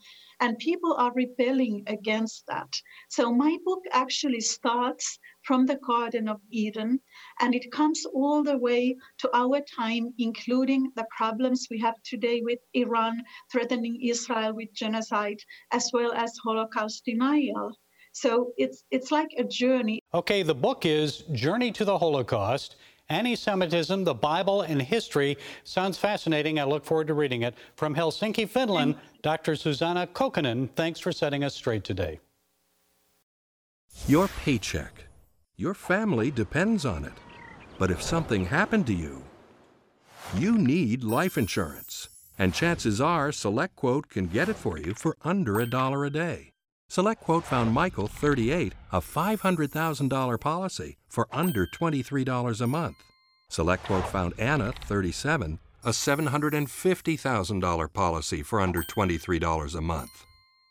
And 0.43 0.59
people 0.59 0.95
are 0.95 1.13
rebelling 1.15 1.85
against 1.87 2.49
that. 2.49 2.73
So 3.09 3.33
my 3.33 3.57
book 3.65 3.79
actually 3.93 4.41
starts 4.41 5.17
from 5.47 5.67
the 5.67 5.79
Garden 5.87 6.29
of 6.29 6.41
Eden, 6.51 6.99
and 7.39 7.55
it 7.55 7.71
comes 7.71 8.05
all 8.13 8.43
the 8.43 8.59
way 8.59 8.97
to 9.19 9.31
our 9.33 9.61
time, 9.77 10.13
including 10.19 10.91
the 10.97 11.07
problems 11.17 11.69
we 11.71 11.79
have 11.79 11.95
today 12.03 12.41
with 12.43 12.59
Iran 12.75 13.23
threatening 13.53 14.01
Israel 14.03 14.53
with 14.53 14.75
genocide, 14.75 15.39
as 15.71 15.91
well 15.93 16.13
as 16.13 16.37
Holocaust 16.43 17.05
denial. 17.05 17.79
So 18.13 18.53
it's 18.57 18.83
it's 18.91 19.13
like 19.13 19.31
a 19.39 19.45
journey. 19.45 20.01
Okay, 20.13 20.43
the 20.43 20.57
book 20.57 20.85
is 20.85 21.19
Journey 21.33 21.71
to 21.71 21.85
the 21.85 21.97
Holocaust. 21.97 22.75
Anti 23.13 23.37
Semitism, 23.37 24.05
the 24.05 24.15
Bible, 24.15 24.63
and 24.63 24.81
History. 24.81 25.39
Sounds 25.65 25.99
fascinating. 25.99 26.59
I 26.59 26.65
look 26.65 26.85
forward 26.85 27.07
to 27.07 27.15
reading 27.15 27.43
it. 27.43 27.55
From 27.77 27.95
Helsinki, 27.95 28.49
Finland, 28.49 28.97
Dr. 29.23 29.55
Susanna 29.57 30.07
Kokkonen, 30.07 30.71
thanks 30.75 30.99
for 30.99 31.13
setting 31.13 31.45
us 31.45 31.55
straight 31.55 31.85
today. 31.85 32.19
Your 34.09 34.29
paycheck 34.29 35.07
your 35.63 35.75
family 35.75 36.31
depends 36.31 36.85
on 36.85 37.05
it. 37.05 37.13
But 37.79 37.91
if 37.91 38.03
something 38.03 38.47
happened 38.47 38.87
to 38.89 38.95
you, 38.95 39.23
you 40.37 40.59
need 40.59 41.05
life 41.05 41.39
insurance. 41.39 42.09
And 42.39 42.55
chances 42.55 43.01
are 43.01 43.31
SelectQuote 43.31 44.09
can 44.09 44.27
get 44.27 44.49
it 44.49 44.57
for 44.57 44.79
you 44.79 44.95
for 44.95 45.17
under 45.23 45.61
a 45.61 45.67
dollar 45.67 46.05
a 46.05 46.11
day. 46.11 46.52
SelectQuote 46.93 47.45
found 47.45 47.73
Michael, 47.73 48.07
38, 48.07 48.75
a 48.93 49.01
$500,000 49.01 50.39
policy 50.39 50.99
for 51.09 51.27
under 51.33 51.67
$23 51.67 52.61
a 52.61 52.67
month. 52.67 52.97
SelectQuote 53.51 54.07
found 54.09 54.35
Anna, 54.39 54.75
37, 54.85 55.59
a 55.85 55.89
$750,000 55.89 57.93
policy 57.95 58.43
for 58.43 58.61
under 58.61 58.83
$23 58.83 59.75
a 59.75 59.81
month. 59.81 60.11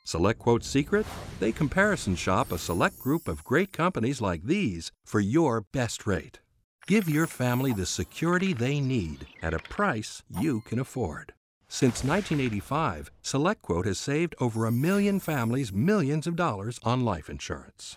SelectQuote's 0.06 0.68
secret? 0.68 1.08
They 1.40 1.52
comparison 1.52 2.16
shop 2.16 2.52
a 2.52 2.60
select 2.60 3.00
group 3.00 3.28
of 3.28 3.44
great 3.44 3.74
companies 3.74 4.22
like 4.22 4.44
these 4.44 4.92
for 5.04 5.20
your 5.20 5.62
best 5.74 6.06
rate. 6.06 6.40
Give 6.86 7.10
your 7.10 7.26
family 7.26 7.74
the 7.74 7.88
security 7.88 8.54
they 8.54 8.80
need 8.80 9.26
at 9.42 9.56
a 9.56 9.60
price 9.60 10.22
you 10.40 10.62
can 10.62 10.78
afford. 10.78 11.34
Since 11.74 12.04
1985, 12.04 13.12
SelectQuote 13.24 13.86
has 13.86 13.98
saved 13.98 14.36
over 14.42 14.66
a 14.66 14.74
million 14.74 15.22
families 15.22 15.72
millions 15.72 16.28
of 16.28 16.36
dollars 16.36 16.82
on 16.84 17.06
life 17.06 17.30
insurance. 17.30 17.96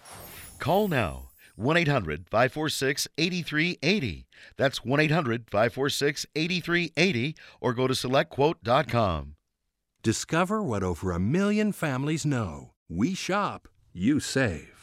Call 0.60 0.86
now 0.86 1.30
1 1.56 1.76
800 1.78 2.28
546 2.30 3.08
8380. 3.18 4.26
That's 4.56 4.84
1 4.84 5.00
800 5.00 5.50
546 5.50 6.24
8380 6.36 7.36
or 7.60 7.74
go 7.74 7.88
to 7.88 7.94
selectquote.com. 7.94 9.34
Discover 10.04 10.62
what 10.62 10.84
over 10.84 11.10
a 11.10 11.18
million 11.18 11.72
families 11.72 12.24
know. 12.24 12.74
We 12.88 13.14
shop, 13.14 13.66
you 13.92 14.20
save. 14.20 14.73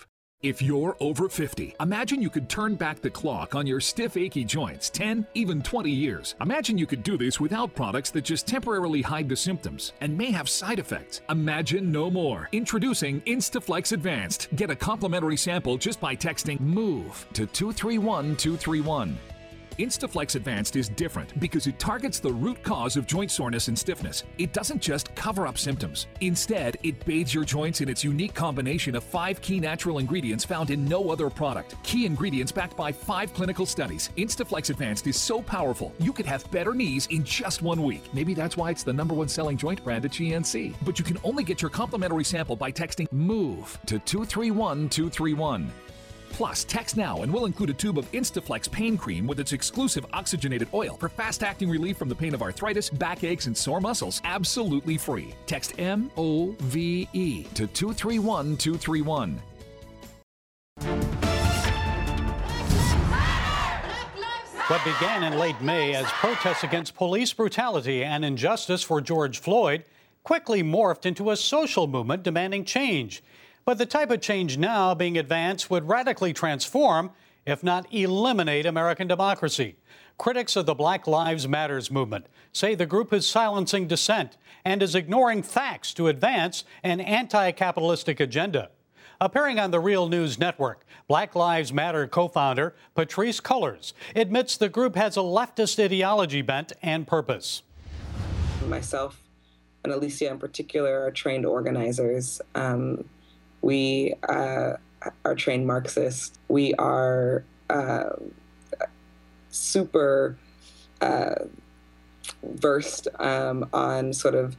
If 0.44 0.60
you're 0.60 0.98
over 1.00 1.30
50, 1.30 1.76
imagine 1.80 2.20
you 2.20 2.32
could 2.32 2.50
turn 2.50 2.74
back 2.74 3.00
the 3.00 3.12
clock 3.12 3.54
on 3.54 3.68
your 3.68 3.80
stiff, 3.80 4.18
achy 4.18 4.44
joints 4.44 4.90
10, 4.90 5.28
even 5.36 5.62
20 5.62 5.92
years. 5.92 6.34
Imagine 6.42 6.80
you 6.80 6.88
could 6.88 7.04
do 7.04 7.16
this 7.16 7.40
without 7.40 7.76
products 7.76 8.10
that 8.10 8.24
just 8.24 8.48
temporarily 8.48 9.04
hide 9.04 9.30
the 9.30 9.36
symptoms 9.36 9.94
and 10.02 10.18
may 10.18 10.32
have 10.32 10.50
side 10.50 10.80
effects. 10.80 11.22
Imagine 11.30 11.92
no 11.92 12.10
more. 12.10 12.50
Introducing 12.54 13.22
Instaflex 13.22 13.92
Advanced. 13.92 14.48
Get 14.56 14.72
a 14.72 14.76
complimentary 14.76 15.38
sample 15.38 15.78
just 15.78 16.02
by 16.02 16.16
texting 16.16 16.60
MOVE 16.60 17.28
to 17.34 17.46
231231. 17.46 19.20
Instaflex 19.82 20.36
Advanced 20.36 20.76
is 20.76 20.90
different 20.90 21.40
because 21.40 21.66
it 21.66 21.80
targets 21.80 22.20
the 22.20 22.32
root 22.32 22.62
cause 22.62 22.96
of 22.98 23.08
joint 23.08 23.32
soreness 23.32 23.68
and 23.68 23.78
stiffness. 23.78 24.24
It 24.38 24.54
doesn't 24.54 24.80
just 24.80 25.14
cover 25.16 25.48
up 25.48 25.58
symptoms. 25.58 26.06
Instead, 26.20 26.78
it 26.84 27.04
bathes 27.04 27.34
your 27.34 27.44
joints 27.44 27.82
in 27.82 27.90
its 27.90 28.04
unique 28.04 28.36
combination 28.36 28.96
of 28.96 29.04
five 29.04 29.42
key 29.42 29.60
natural 29.60 29.98
ingredients 29.98 30.46
found 30.46 30.70
in 30.70 30.86
no 30.86 31.10
other 31.10 31.32
product. 31.32 31.82
Key 31.82 32.06
ingredients 32.06 32.52
backed 32.52 32.78
by 32.78 32.92
five 32.92 33.34
clinical 33.34 33.66
studies. 33.66 34.12
Instaflex 34.18 34.70
Advanced 34.70 35.08
is 35.08 35.20
so 35.20 35.42
powerful, 35.42 35.92
you 35.98 36.14
could 36.14 36.28
have 36.28 36.50
better 36.52 36.76
knees 36.76 37.08
in 37.08 37.24
just 37.24 37.64
one 37.64 37.82
week. 37.82 38.04
Maybe 38.14 38.36
that's 38.36 38.56
why 38.56 38.70
it's 38.70 38.84
the 38.84 38.94
number 38.94 39.16
one 39.16 39.30
selling 39.30 39.58
joint 39.58 39.84
brand 39.84 40.06
at 40.06 40.12
GNC. 40.12 40.76
But 40.86 41.00
you 41.00 41.06
can 41.06 41.18
only 41.24 41.44
get 41.44 41.60
your 41.60 41.72
complimentary 41.72 42.24
sample 42.24 42.56
by 42.56 42.72
texting 42.72 43.12
MOVE 43.12 43.80
to 43.88 43.98
231231. 43.98 45.72
Plus, 46.32 46.64
text 46.64 46.98
now 46.98 47.22
and 47.22 47.32
we'll 47.32 47.46
include 47.46 47.70
a 47.70 47.74
tube 47.74 47.98
of 47.98 48.12
Instaflex 48.12 48.72
pain 48.72 48.98
cream 48.98 49.28
with 49.28 49.40
its 49.40 49.54
exclusive 49.54 50.06
oxygenated 50.14 50.68
oil 50.74 50.98
for 51.00 51.10
fast 51.10 51.44
acting 51.44 51.70
relief 51.70 51.98
from 51.98 52.10
the 52.10 52.16
pain 52.16 52.34
of 52.34 52.42
arthritis, 52.42 52.90
backaches, 52.90 53.48
and 53.48 53.56
sore 53.56 53.82
muscles 53.82 54.22
absolutely 54.24 54.98
free. 54.98 55.34
Text 55.46 55.74
M 55.78 56.10
O 56.18 56.56
V 56.60 57.08
E 57.14 57.44
to 57.54 57.68
231231. 57.68 59.42
What 64.68 64.86
began 64.86 65.24
in 65.24 65.38
late 65.38 65.60
May 65.60 65.96
as 65.96 66.06
protests 66.12 66.64
against 66.64 66.96
police 66.96 67.34
brutality 67.34 68.06
and 68.06 68.24
injustice 68.24 68.82
for 68.82 69.02
George 69.02 69.40
Floyd 69.40 69.84
quickly 70.24 70.64
morphed 70.64 71.06
into 71.06 71.30
a 71.30 71.36
social 71.36 71.88
movement 71.88 72.24
demanding 72.24 72.64
change. 72.64 73.22
But 73.72 73.78
the 73.78 73.86
type 73.86 74.12
of 74.12 74.20
change 74.20 74.58
now 74.58 74.94
being 74.94 75.18
advanced 75.18 75.70
would 75.70 75.88
radically 75.88 76.34
transform, 76.34 77.12
if 77.46 77.64
not 77.64 77.88
eliminate, 77.94 78.66
American 78.66 79.08
democracy. 79.08 79.78
Critics 80.18 80.58
of 80.58 80.66
the 80.66 80.74
Black 80.74 81.08
Lives 81.08 81.48
Matters 81.48 81.90
movement 81.90 82.26
say 82.52 82.76
the 82.76 82.86
group 82.86 83.14
is 83.14 83.26
silencing 83.26 83.88
dissent 83.88 84.36
and 84.66 84.84
is 84.84 84.94
ignoring 84.94 85.42
facts 85.42 85.94
to 85.94 86.10
advance 86.10 86.66
an 86.84 87.00
anti 87.00 87.54
capitalistic 87.54 88.20
agenda. 88.20 88.72
Appearing 89.22 89.58
on 89.58 89.72
the 89.72 89.80
Real 89.80 90.10
News 90.10 90.38
Network, 90.38 90.86
Black 91.08 91.34
Lives 91.34 91.72
Matter 91.72 92.08
co 92.08 92.28
founder 92.28 92.76
Patrisse 92.94 93.40
Cullors 93.40 93.94
admits 94.18 94.58
the 94.58 94.68
group 94.68 94.98
has 94.98 95.16
a 95.16 95.22
leftist 95.22 95.82
ideology 95.82 96.42
bent 96.42 96.74
and 96.84 97.08
purpose. 97.08 97.64
Myself 98.68 99.22
and 99.86 99.94
Alicia, 99.94 100.30
in 100.30 100.40
particular, 100.40 101.06
are 101.06 101.12
trained 101.12 101.46
organizers. 101.46 102.42
Um, 102.54 103.06
we 103.62 104.16
uh, 104.28 104.74
are 105.26 105.36
trained 105.36 105.68
Marxists. 105.68 106.38
We 106.48 106.74
are 106.76 107.44
uh, 107.70 108.10
super 109.50 110.38
uh, 111.02 111.36
versed 112.44 113.08
um, 113.20 113.68
on 113.74 114.14
sort 114.14 114.36
of 114.36 114.56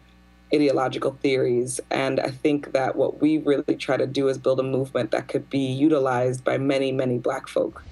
ideological 0.54 1.16
theories. 1.22 1.80
And 1.90 2.20
I 2.20 2.28
think 2.28 2.72
that 2.72 2.96
what 2.96 3.20
we 3.20 3.38
really 3.38 3.76
try 3.76 3.96
to 3.96 4.06
do 4.06 4.28
is 4.28 4.38
build 4.38 4.60
a 4.60 4.64
movement 4.64 5.10
that 5.12 5.28
could 5.28 5.48
be 5.48 5.58
utilized 5.58 6.44
by 6.44 6.58
many, 6.58 6.92
many 6.92 7.18
Black 7.18 7.48
folk. 7.48 7.82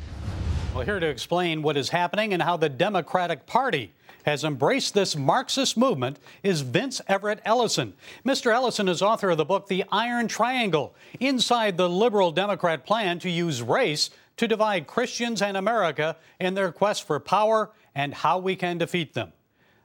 Well, 0.74 0.84
here 0.84 1.00
to 1.00 1.06
explain 1.06 1.62
what 1.62 1.76
is 1.76 1.88
happening 1.88 2.32
and 2.32 2.42
how 2.42 2.56
the 2.56 2.68
Democratic 2.68 3.46
Party 3.46 3.92
has 4.24 4.44
embraced 4.44 4.94
this 4.94 5.16
Marxist 5.16 5.76
movement 5.76 6.18
is 6.42 6.60
Vince 6.60 7.00
Everett 7.08 7.40
Ellison. 7.44 7.94
Mr. 8.24 8.52
Ellison 8.52 8.88
is 8.88 9.02
author 9.02 9.30
of 9.30 9.38
the 9.38 9.44
book 9.44 9.68
The 9.68 9.84
Iron 9.90 10.28
Triangle 10.28 10.94
Inside 11.18 11.76
the 11.76 11.88
Liberal 11.88 12.32
Democrat 12.32 12.84
Plan 12.84 13.18
to 13.20 13.30
Use 13.30 13.62
Race 13.62 14.10
to 14.36 14.48
Divide 14.48 14.86
Christians 14.86 15.42
and 15.42 15.56
America 15.56 16.16
in 16.38 16.54
Their 16.54 16.72
Quest 16.72 17.06
for 17.06 17.20
Power 17.20 17.70
and 17.94 18.14
How 18.14 18.38
We 18.38 18.56
Can 18.56 18.78
Defeat 18.78 19.14
Them. 19.14 19.32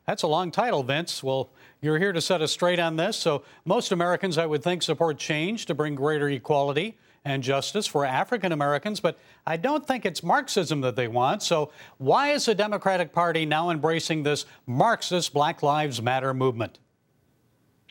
That's 0.08 0.24
a 0.24 0.28
long 0.28 0.52
title, 0.52 0.84
Vince. 0.84 1.24
Well, 1.24 1.50
you're 1.82 1.98
here 1.98 2.13
to 2.13 2.21
set 2.21 2.41
us 2.41 2.52
straight 2.52 2.80
on 2.80 2.95
this. 2.95 3.17
So, 3.17 3.43
most 3.65 3.91
Americans, 3.91 4.38
I 4.38 4.45
would 4.45 4.63
think, 4.63 4.84
support 4.84 5.17
change 5.17 5.65
to 5.65 5.74
bring 5.74 5.95
greater 5.95 6.30
equality 6.30 6.98
and 7.25 7.41
justice 7.41 7.88
for 7.88 8.05
African 8.05 8.51
Americans, 8.51 8.99
but 8.99 9.17
I 9.45 9.57
don't 9.57 9.85
think 9.85 10.05
it's 10.05 10.23
Marxism 10.23 10.81
that 10.81 10.95
they 10.95 11.07
want. 11.07 11.41
So, 11.41 11.71
why 11.97 12.31
is 12.31 12.45
the 12.45 12.55
Democratic 12.55 13.11
Party 13.11 13.45
now 13.45 13.71
embracing 13.71 14.23
this 14.23 14.45
Marxist 14.67 15.33
Black 15.33 15.63
Lives 15.63 16.01
Matter 16.01 16.33
movement? 16.33 16.77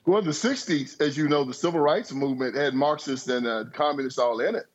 Well, 0.07 0.19
in 0.19 0.25
the 0.25 0.31
60s, 0.31 1.01
as 1.01 1.17
you 1.17 1.29
know, 1.29 1.45
the 1.45 1.55
civil 1.55 1.81
rights 1.81 2.13
movement 2.13 2.55
had 2.55 2.75
Marxists 2.75 3.27
and 3.29 3.47
uh, 3.47 3.65
communists 3.73 4.19
all 4.19 4.41
in 4.41 4.55
it. 4.55 4.67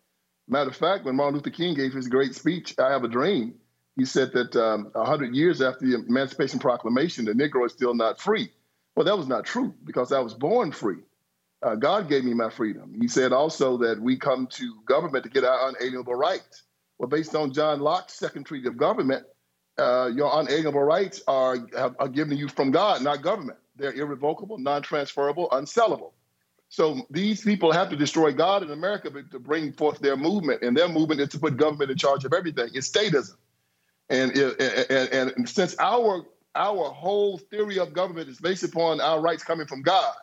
Matter 0.47 0.71
of 0.71 0.75
fact, 0.75 1.05
when 1.05 1.15
Martin 1.15 1.35
Luther 1.35 1.51
King 1.51 1.75
gave 1.75 1.93
his 1.93 2.07
great 2.07 2.35
speech, 2.35 2.73
I 2.79 2.91
Have 2.91 3.03
a 3.03 3.07
Dream, 3.07 3.53
he 3.95 4.05
said 4.05 4.33
that 4.33 4.55
um, 4.55 4.89
100 4.93 5.35
years 5.35 5.61
after 5.61 5.85
the 5.85 6.03
Emancipation 6.07 6.59
Proclamation, 6.59 7.25
the 7.25 7.33
Negro 7.33 7.65
is 7.65 7.73
still 7.73 7.93
not 7.93 8.19
free. 8.19 8.49
Well, 8.95 9.05
that 9.05 9.17
was 9.17 9.27
not 9.27 9.45
true 9.45 9.73
because 9.83 10.11
I 10.11 10.19
was 10.19 10.33
born 10.33 10.71
free. 10.71 10.97
Uh, 11.61 11.75
God 11.75 12.07
gave 12.07 12.23
me 12.23 12.33
my 12.33 12.49
freedom. 12.49 12.93
He 12.99 13.07
said 13.07 13.33
also 13.33 13.77
that 13.77 13.99
we 14.01 14.17
come 14.17 14.47
to 14.51 14.75
government 14.85 15.25
to 15.25 15.29
get 15.29 15.43
our 15.43 15.69
unalienable 15.69 16.15
rights. 16.15 16.63
Well, 16.97 17.09
based 17.09 17.35
on 17.35 17.53
John 17.53 17.79
Locke's 17.81 18.13
second 18.13 18.45
treaty 18.45 18.67
of 18.67 18.77
government, 18.77 19.25
uh, 19.77 20.09
your 20.13 20.29
unalienable 20.39 20.83
rights 20.83 21.21
are, 21.27 21.57
are 21.75 22.07
given 22.07 22.31
to 22.31 22.35
you 22.35 22.47
from 22.47 22.71
God, 22.71 23.01
not 23.01 23.21
government. 23.21 23.59
They're 23.75 23.93
irrevocable, 23.93 24.57
non 24.57 24.81
transferable, 24.81 25.49
unsellable. 25.49 26.11
So 26.69 27.01
these 27.09 27.41
people 27.41 27.71
have 27.71 27.89
to 27.89 27.95
destroy 27.95 28.31
God 28.31 28.61
in 28.61 28.69
America 28.71 29.09
to 29.09 29.39
bring 29.39 29.73
forth 29.73 29.99
their 29.99 30.15
movement, 30.15 30.61
and 30.61 30.77
their 30.77 30.87
movement 30.87 31.19
is 31.19 31.29
to 31.29 31.39
put 31.39 31.57
government 31.57 31.89
in 31.89 31.97
charge 31.97 32.25
of 32.25 32.33
everything. 32.33 32.69
It's 32.73 32.89
statism, 32.89 33.37
and 34.09 34.31
and, 34.37 35.31
and 35.37 35.49
since 35.49 35.75
our 35.79 36.25
our 36.55 36.89
whole 36.91 37.37
theory 37.37 37.79
of 37.79 37.93
government 37.93 38.29
is 38.29 38.39
based 38.39 38.63
upon 38.63 39.01
our 39.01 39.19
rights 39.19 39.43
coming 39.43 39.65
from 39.65 39.81
God, 39.81 40.13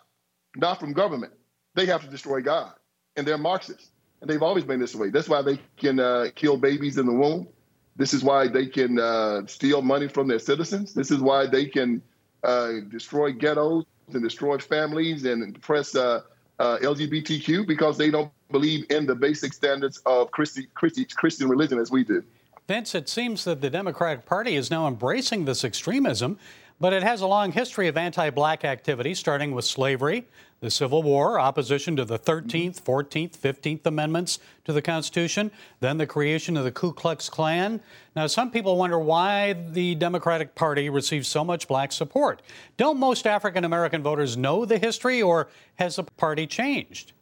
not 0.56 0.80
from 0.80 0.92
government. 0.92 1.32
They 1.74 1.86
have 1.86 2.02
to 2.02 2.08
destroy 2.08 2.40
God, 2.40 2.72
and 3.16 3.26
they're 3.26 3.38
Marxists, 3.38 3.90
and 4.20 4.30
they've 4.30 4.42
always 4.42 4.64
been 4.64 4.80
this 4.80 4.94
way. 4.94 5.10
That's 5.10 5.28
why 5.28 5.42
they 5.42 5.60
can 5.76 6.00
uh, 6.00 6.28
kill 6.34 6.56
babies 6.56 6.98
in 6.98 7.06
the 7.06 7.12
womb. 7.12 7.48
This 7.96 8.12
is 8.12 8.22
why 8.22 8.48
they 8.48 8.66
can 8.66 8.98
uh, 8.98 9.46
steal 9.46 9.82
money 9.82 10.08
from 10.08 10.28
their 10.28 10.38
citizens. 10.38 10.94
This 10.94 11.10
is 11.10 11.18
why 11.20 11.46
they 11.46 11.66
can 11.66 12.02
uh, 12.42 12.72
destroy 12.90 13.32
ghettos 13.32 13.84
and 14.12 14.22
destroy 14.22 14.58
families 14.58 15.24
and 15.24 15.56
oppress 15.56 15.94
uh, 15.94 16.22
uh, 16.58 16.78
LGBTQ 16.78 17.66
because 17.66 17.98
they 17.98 18.10
don't 18.10 18.30
believe 18.50 18.84
in 18.90 19.06
the 19.06 19.14
basic 19.14 19.52
standards 19.52 19.98
of 20.06 20.30
Christi- 20.30 20.68
Christi- 20.74 21.06
Christian 21.06 21.48
religion 21.48 21.78
as 21.78 21.90
we 21.90 22.04
do. 22.04 22.22
Vince, 22.68 22.94
it 22.94 23.08
seems 23.08 23.44
that 23.44 23.60
the 23.60 23.70
Democratic 23.70 24.26
Party 24.26 24.56
is 24.56 24.70
now 24.70 24.88
embracing 24.88 25.44
this 25.44 25.64
extremism 25.64 26.38
but 26.78 26.92
it 26.92 27.02
has 27.02 27.20
a 27.20 27.26
long 27.26 27.52
history 27.52 27.88
of 27.88 27.96
anti 27.96 28.30
black 28.30 28.64
activity, 28.64 29.14
starting 29.14 29.52
with 29.52 29.64
slavery, 29.64 30.26
the 30.60 30.70
Civil 30.70 31.02
War, 31.02 31.38
opposition 31.38 31.96
to 31.96 32.04
the 32.04 32.18
13th, 32.18 32.80
14th, 32.80 33.36
15th 33.36 33.86
Amendments 33.86 34.38
to 34.64 34.72
the 34.72 34.82
Constitution, 34.82 35.50
then 35.80 35.98
the 35.98 36.06
creation 36.06 36.56
of 36.56 36.64
the 36.64 36.72
Ku 36.72 36.92
Klux 36.92 37.28
Klan. 37.28 37.80
Now, 38.14 38.26
some 38.26 38.50
people 38.50 38.76
wonder 38.76 38.98
why 38.98 39.52
the 39.52 39.94
Democratic 39.94 40.54
Party 40.54 40.88
receives 40.88 41.28
so 41.28 41.44
much 41.44 41.68
black 41.68 41.92
support. 41.92 42.42
Don't 42.76 42.98
most 42.98 43.26
African 43.26 43.64
American 43.64 44.02
voters 44.02 44.36
know 44.36 44.64
the 44.64 44.78
history, 44.78 45.22
or 45.22 45.48
has 45.76 45.96
the 45.96 46.04
party 46.04 46.46
changed? 46.46 47.12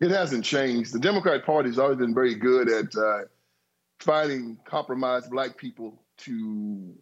It 0.00 0.10
hasn't 0.10 0.44
changed. 0.44 0.92
The 0.92 0.98
Democratic 0.98 1.46
Party 1.46 1.70
has 1.70 1.78
always 1.78 1.98
been 1.98 2.14
very 2.14 2.34
good 2.34 2.68
at 2.68 2.94
uh, 2.96 3.20
finding 4.00 4.58
compromised 4.64 5.30
black 5.30 5.56
people 5.56 6.02
to 6.18 6.94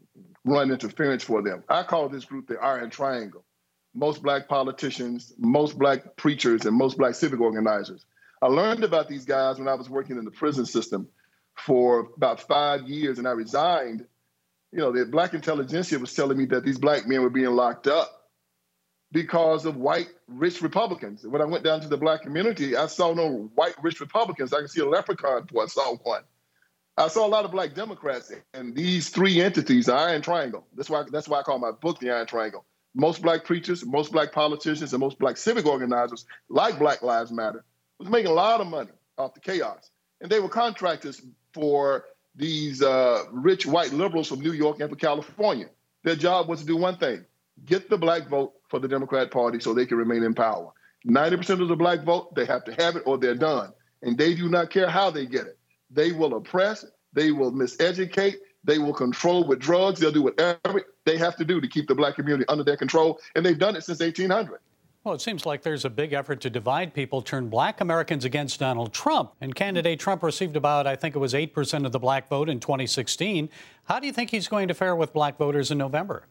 run 0.44 0.70
interference 0.70 1.24
for 1.24 1.42
them. 1.42 1.64
I 1.68 1.82
call 1.82 2.08
this 2.08 2.24
group 2.24 2.48
the 2.48 2.58
Iron 2.58 2.90
Triangle. 2.90 3.44
Most 3.94 4.22
black 4.22 4.48
politicians, 4.48 5.32
most 5.38 5.78
black 5.78 6.16
preachers, 6.16 6.66
and 6.66 6.76
most 6.76 6.98
black 6.98 7.14
civic 7.14 7.40
organizers. 7.40 8.04
I 8.42 8.46
learned 8.46 8.84
about 8.84 9.08
these 9.08 9.24
guys 9.24 9.58
when 9.58 9.68
I 9.68 9.74
was 9.74 9.88
working 9.88 10.18
in 10.18 10.24
the 10.24 10.30
prison 10.30 10.66
system 10.66 11.08
for 11.54 12.08
about 12.16 12.40
five 12.40 12.88
years, 12.88 13.18
and 13.18 13.28
I 13.28 13.32
resigned. 13.32 14.06
You 14.72 14.80
know, 14.80 14.92
the 14.92 15.06
black 15.06 15.34
intelligentsia 15.34 16.00
was 16.00 16.12
telling 16.12 16.36
me 16.36 16.46
that 16.46 16.64
these 16.64 16.78
black 16.78 17.06
men 17.06 17.22
were 17.22 17.30
being 17.30 17.50
locked 17.50 17.86
up 17.86 18.10
because 19.12 19.64
of 19.64 19.76
white 19.76 20.08
rich 20.26 20.60
Republicans. 20.60 21.24
When 21.24 21.40
I 21.40 21.44
went 21.44 21.62
down 21.62 21.80
to 21.82 21.88
the 21.88 21.96
black 21.96 22.22
community, 22.22 22.76
I 22.76 22.88
saw 22.88 23.14
no 23.14 23.50
white 23.54 23.76
rich 23.80 24.00
Republicans. 24.00 24.52
I 24.52 24.58
can 24.58 24.68
see 24.68 24.80
a 24.80 24.88
leprechaun 24.88 25.44
before 25.44 25.62
I 25.62 25.66
saw 25.66 25.94
one. 26.02 26.24
I 26.96 27.08
saw 27.08 27.26
a 27.26 27.28
lot 27.28 27.44
of 27.44 27.50
black 27.50 27.74
Democrats 27.74 28.32
and 28.52 28.74
these 28.74 29.08
three 29.08 29.40
entities, 29.40 29.86
the 29.86 29.94
Iron 29.94 30.22
Triangle. 30.22 30.64
That's 30.74 30.88
why 30.88 31.04
that's 31.10 31.28
why 31.28 31.40
I 31.40 31.42
call 31.42 31.58
my 31.58 31.72
book 31.72 31.98
the 31.98 32.10
Iron 32.10 32.26
Triangle. 32.26 32.64
Most 32.94 33.22
black 33.22 33.44
preachers, 33.44 33.84
most 33.84 34.12
black 34.12 34.30
politicians, 34.30 34.92
and 34.92 35.00
most 35.00 35.18
black 35.18 35.36
civic 35.36 35.66
organizers, 35.66 36.24
like 36.48 36.78
Black 36.78 37.02
Lives 37.02 37.32
Matter, 37.32 37.64
was 37.98 38.08
making 38.08 38.30
a 38.30 38.34
lot 38.34 38.60
of 38.60 38.68
money 38.68 38.92
off 39.18 39.34
the 39.34 39.40
chaos. 39.40 39.90
And 40.20 40.30
they 40.30 40.38
were 40.38 40.48
contractors 40.48 41.20
for 41.52 42.04
these 42.36 42.82
uh, 42.82 43.24
rich 43.32 43.66
white 43.66 43.92
liberals 43.92 44.28
from 44.28 44.40
New 44.40 44.52
York 44.52 44.78
and 44.78 44.88
for 44.88 44.96
California. 44.96 45.68
Their 46.04 46.14
job 46.14 46.48
was 46.48 46.60
to 46.60 46.66
do 46.66 46.76
one 46.76 46.96
thing 46.96 47.24
get 47.66 47.88
the 47.88 47.96
black 47.96 48.28
vote 48.28 48.52
for 48.68 48.80
the 48.80 48.88
Democrat 48.88 49.30
Party 49.30 49.60
so 49.60 49.72
they 49.72 49.86
can 49.86 49.96
remain 49.96 50.22
in 50.24 50.34
power. 50.34 50.72
90% 51.06 51.60
of 51.60 51.68
the 51.68 51.76
black 51.76 52.02
vote, 52.02 52.34
they 52.34 52.44
have 52.46 52.64
to 52.64 52.74
have 52.74 52.96
it 52.96 53.04
or 53.06 53.16
they're 53.16 53.34
done. 53.34 53.72
And 54.02 54.18
they 54.18 54.34
do 54.34 54.48
not 54.48 54.70
care 54.70 54.88
how 54.88 55.10
they 55.10 55.26
get 55.26 55.46
it. 55.46 55.58
They 55.94 56.12
will 56.12 56.34
oppress, 56.34 56.84
they 57.12 57.30
will 57.30 57.52
miseducate, 57.52 58.36
they 58.64 58.78
will 58.78 58.92
control 58.92 59.46
with 59.46 59.60
drugs, 59.60 60.00
they'll 60.00 60.12
do 60.12 60.22
whatever 60.22 60.82
they 61.04 61.16
have 61.16 61.36
to 61.36 61.44
do 61.44 61.60
to 61.60 61.68
keep 61.68 61.86
the 61.86 61.94
black 61.94 62.16
community 62.16 62.44
under 62.48 62.64
their 62.64 62.76
control. 62.76 63.20
And 63.36 63.46
they've 63.46 63.58
done 63.58 63.76
it 63.76 63.84
since 63.84 64.00
1800. 64.00 64.58
Well, 65.04 65.14
it 65.14 65.20
seems 65.20 65.44
like 65.44 65.60
there's 65.62 65.84
a 65.84 65.90
big 65.90 66.14
effort 66.14 66.40
to 66.40 66.50
divide 66.50 66.94
people, 66.94 67.20
turn 67.20 67.50
black 67.50 67.82
Americans 67.82 68.24
against 68.24 68.58
Donald 68.58 68.94
Trump. 68.94 69.32
And 69.42 69.54
candidate 69.54 70.00
Trump 70.00 70.22
received 70.22 70.56
about, 70.56 70.86
I 70.86 70.96
think 70.96 71.14
it 71.14 71.18
was 71.18 71.34
8% 71.34 71.84
of 71.84 71.92
the 71.92 71.98
black 71.98 72.26
vote 72.26 72.48
in 72.48 72.58
2016. 72.58 73.50
How 73.84 74.00
do 74.00 74.06
you 74.06 74.14
think 74.14 74.30
he's 74.30 74.48
going 74.48 74.66
to 74.68 74.74
fare 74.74 74.96
with 74.96 75.12
black 75.12 75.36
voters 75.36 75.70
in 75.70 75.76
November? 75.76 76.26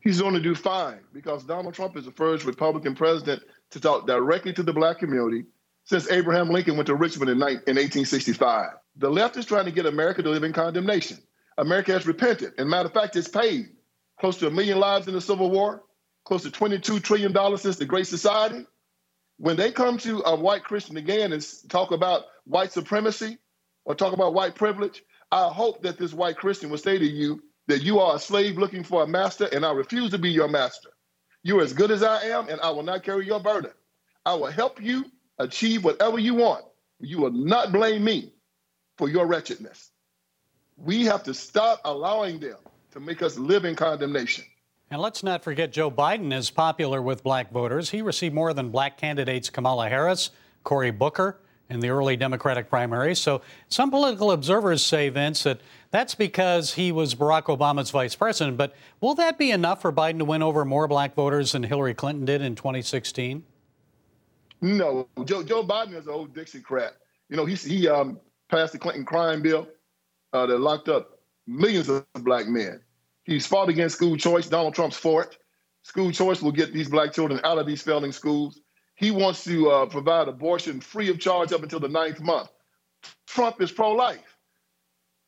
He's 0.00 0.20
going 0.20 0.34
to 0.34 0.40
do 0.40 0.56
fine 0.56 0.98
because 1.12 1.44
Donald 1.44 1.74
Trump 1.74 1.96
is 1.96 2.06
the 2.06 2.10
first 2.10 2.44
Republican 2.44 2.96
president 2.96 3.42
to 3.70 3.78
talk 3.78 4.04
directly 4.04 4.52
to 4.54 4.64
the 4.64 4.72
black 4.72 4.98
community 4.98 5.44
since 5.90 6.08
Abraham 6.08 6.50
Lincoln 6.50 6.76
went 6.76 6.86
to 6.86 6.94
Richmond 6.94 7.32
in, 7.32 7.38
in 7.38 7.42
1865. 7.42 8.68
The 8.94 9.10
left 9.10 9.36
is 9.36 9.44
trying 9.44 9.64
to 9.64 9.72
get 9.72 9.86
America 9.86 10.22
to 10.22 10.30
live 10.30 10.44
in 10.44 10.52
condemnation. 10.52 11.18
America 11.58 11.90
has 11.90 12.06
repented. 12.06 12.52
And 12.58 12.70
matter 12.70 12.86
of 12.86 12.94
fact, 12.94 13.16
it's 13.16 13.26
paid 13.26 13.70
close 14.20 14.36
to 14.38 14.46
a 14.46 14.52
million 14.52 14.78
lives 14.78 15.08
in 15.08 15.14
the 15.14 15.20
Civil 15.20 15.50
War 15.50 15.82
close 16.24 16.44
to 16.44 16.50
$22 16.50 17.02
trillion 17.02 17.34
since 17.58 17.74
the 17.74 17.86
Great 17.86 18.06
Society. 18.06 18.64
When 19.38 19.56
they 19.56 19.72
come 19.72 19.98
to 19.98 20.22
a 20.26 20.36
white 20.36 20.62
Christian 20.62 20.96
again 20.96 21.32
and 21.32 21.44
talk 21.68 21.90
about 21.90 22.26
white 22.44 22.70
supremacy 22.70 23.38
or 23.84 23.96
talk 23.96 24.12
about 24.12 24.32
white 24.32 24.54
privilege, 24.54 25.02
I 25.32 25.48
hope 25.48 25.82
that 25.82 25.98
this 25.98 26.14
white 26.14 26.36
Christian 26.36 26.70
will 26.70 26.78
say 26.78 26.98
to 26.98 27.04
you 27.04 27.42
that 27.66 27.82
you 27.82 27.98
are 27.98 28.14
a 28.14 28.20
slave 28.20 28.58
looking 28.58 28.84
for 28.84 29.02
a 29.02 29.08
master, 29.08 29.48
and 29.52 29.66
I 29.66 29.72
refuse 29.72 30.12
to 30.12 30.18
be 30.18 30.30
your 30.30 30.46
master. 30.46 30.90
You're 31.42 31.62
as 31.62 31.72
good 31.72 31.90
as 31.90 32.04
I 32.04 32.26
am, 32.26 32.48
and 32.48 32.60
I 32.60 32.70
will 32.70 32.84
not 32.84 33.02
carry 33.02 33.26
your 33.26 33.40
burden. 33.40 33.72
I 34.24 34.34
will 34.34 34.52
help 34.52 34.80
you 34.80 35.06
achieve 35.40 35.84
whatever 35.84 36.18
you 36.18 36.34
want. 36.34 36.64
You 37.00 37.18
will 37.18 37.32
not 37.32 37.72
blame 37.72 38.04
me 38.04 38.32
for 38.98 39.08
your 39.08 39.26
wretchedness. 39.26 39.90
We 40.76 41.04
have 41.06 41.22
to 41.24 41.34
stop 41.34 41.80
allowing 41.84 42.38
them 42.38 42.58
to 42.92 43.00
make 43.00 43.22
us 43.22 43.38
live 43.38 43.64
in 43.64 43.74
condemnation. 43.74 44.44
And 44.90 45.00
let's 45.00 45.22
not 45.22 45.42
forget 45.42 45.72
Joe 45.72 45.90
Biden 45.90 46.32
is 46.32 46.50
popular 46.50 47.00
with 47.00 47.22
black 47.22 47.52
voters. 47.52 47.90
He 47.90 48.02
received 48.02 48.34
more 48.34 48.52
than 48.52 48.70
black 48.70 48.98
candidates 48.98 49.48
Kamala 49.48 49.88
Harris, 49.88 50.30
Cory 50.64 50.90
Booker 50.90 51.38
in 51.68 51.80
the 51.80 51.90
early 51.90 52.16
Democratic 52.16 52.68
primaries. 52.68 53.20
So 53.20 53.42
some 53.68 53.90
political 53.90 54.32
observers 54.32 54.82
say, 54.82 55.08
Vince, 55.08 55.44
that 55.44 55.60
that's 55.92 56.16
because 56.16 56.74
he 56.74 56.90
was 56.92 57.14
Barack 57.14 57.44
Obama's 57.44 57.90
vice 57.90 58.16
president. 58.16 58.56
But 58.56 58.74
will 59.00 59.14
that 59.14 59.38
be 59.38 59.52
enough 59.52 59.80
for 59.80 59.92
Biden 59.92 60.18
to 60.18 60.24
win 60.24 60.42
over 60.42 60.64
more 60.64 60.88
black 60.88 61.14
voters 61.14 61.52
than 61.52 61.62
Hillary 61.62 61.94
Clinton 61.94 62.24
did 62.24 62.42
in 62.42 62.56
2016? 62.56 63.44
No, 64.60 65.08
Joe, 65.24 65.42
Joe 65.42 65.64
Biden 65.64 65.94
is 65.94 66.06
an 66.06 66.12
old 66.12 66.34
Dixiecrat. 66.34 66.92
You 67.28 67.36
know, 67.36 67.46
he, 67.46 67.54
he 67.54 67.88
um, 67.88 68.20
passed 68.50 68.72
the 68.72 68.78
Clinton 68.78 69.04
crime 69.04 69.42
bill 69.42 69.68
uh, 70.32 70.46
that 70.46 70.58
locked 70.58 70.88
up 70.88 71.18
millions 71.46 71.88
of 71.88 72.04
black 72.14 72.46
men. 72.46 72.80
He's 73.24 73.46
fought 73.46 73.68
against 73.68 73.96
school 73.96 74.16
choice. 74.16 74.48
Donald 74.48 74.74
Trump's 74.74 74.96
for 74.96 75.22
it. 75.22 75.38
School 75.82 76.10
choice 76.10 76.42
will 76.42 76.52
get 76.52 76.72
these 76.72 76.88
black 76.88 77.12
children 77.12 77.40
out 77.44 77.58
of 77.58 77.66
these 77.66 77.82
failing 77.82 78.12
schools. 78.12 78.60
He 78.96 79.10
wants 79.10 79.44
to 79.44 79.70
uh, 79.70 79.86
provide 79.86 80.28
abortion 80.28 80.80
free 80.80 81.08
of 81.08 81.18
charge 81.18 81.52
up 81.52 81.62
until 81.62 81.80
the 81.80 81.88
ninth 81.88 82.20
month. 82.20 82.50
Trump 83.26 83.62
is 83.62 83.72
pro 83.72 83.92
life. 83.92 84.36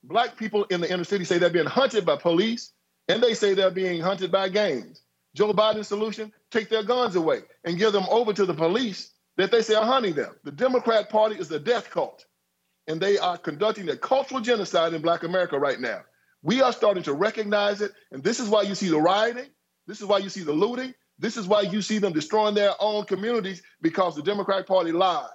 Black 0.04 0.36
people 0.36 0.64
in 0.64 0.80
the 0.80 0.92
inner 0.92 1.04
city 1.04 1.24
say 1.24 1.38
they're 1.38 1.48
being 1.48 1.64
hunted 1.64 2.04
by 2.04 2.16
police, 2.16 2.72
and 3.08 3.22
they 3.22 3.32
say 3.32 3.54
they're 3.54 3.70
being 3.70 4.00
hunted 4.02 4.30
by 4.30 4.48
gangs. 4.48 5.00
Joe 5.34 5.54
Biden's 5.54 5.88
solution 5.88 6.30
take 6.50 6.68
their 6.68 6.82
guns 6.82 7.16
away 7.16 7.40
and 7.64 7.78
give 7.78 7.92
them 7.92 8.04
over 8.10 8.34
to 8.34 8.44
the 8.44 8.52
police 8.52 9.11
that 9.36 9.50
they 9.50 9.62
say 9.62 9.74
are 9.74 9.84
hunting 9.84 10.14
them. 10.14 10.34
The 10.44 10.52
Democrat 10.52 11.08
Party 11.08 11.36
is 11.36 11.50
a 11.50 11.58
death 11.58 11.90
cult, 11.90 12.24
and 12.86 13.00
they 13.00 13.18
are 13.18 13.38
conducting 13.38 13.88
a 13.88 13.96
cultural 13.96 14.40
genocide 14.40 14.94
in 14.94 15.02
Black 15.02 15.22
America 15.22 15.58
right 15.58 15.80
now. 15.80 16.02
We 16.42 16.60
are 16.60 16.72
starting 16.72 17.04
to 17.04 17.12
recognize 17.12 17.80
it. 17.80 17.92
And 18.10 18.22
this 18.22 18.40
is 18.40 18.48
why 18.48 18.62
you 18.62 18.74
see 18.74 18.88
the 18.88 19.00
rioting. 19.00 19.48
This 19.86 20.00
is 20.00 20.06
why 20.06 20.18
you 20.18 20.28
see 20.28 20.42
the 20.42 20.52
looting. 20.52 20.92
This 21.18 21.36
is 21.36 21.46
why 21.46 21.62
you 21.62 21.82
see 21.82 21.98
them 21.98 22.12
destroying 22.12 22.54
their 22.54 22.72
own 22.80 23.04
communities 23.04 23.62
because 23.80 24.16
the 24.16 24.22
Democratic 24.22 24.66
Party 24.66 24.90
lied. 24.90 25.28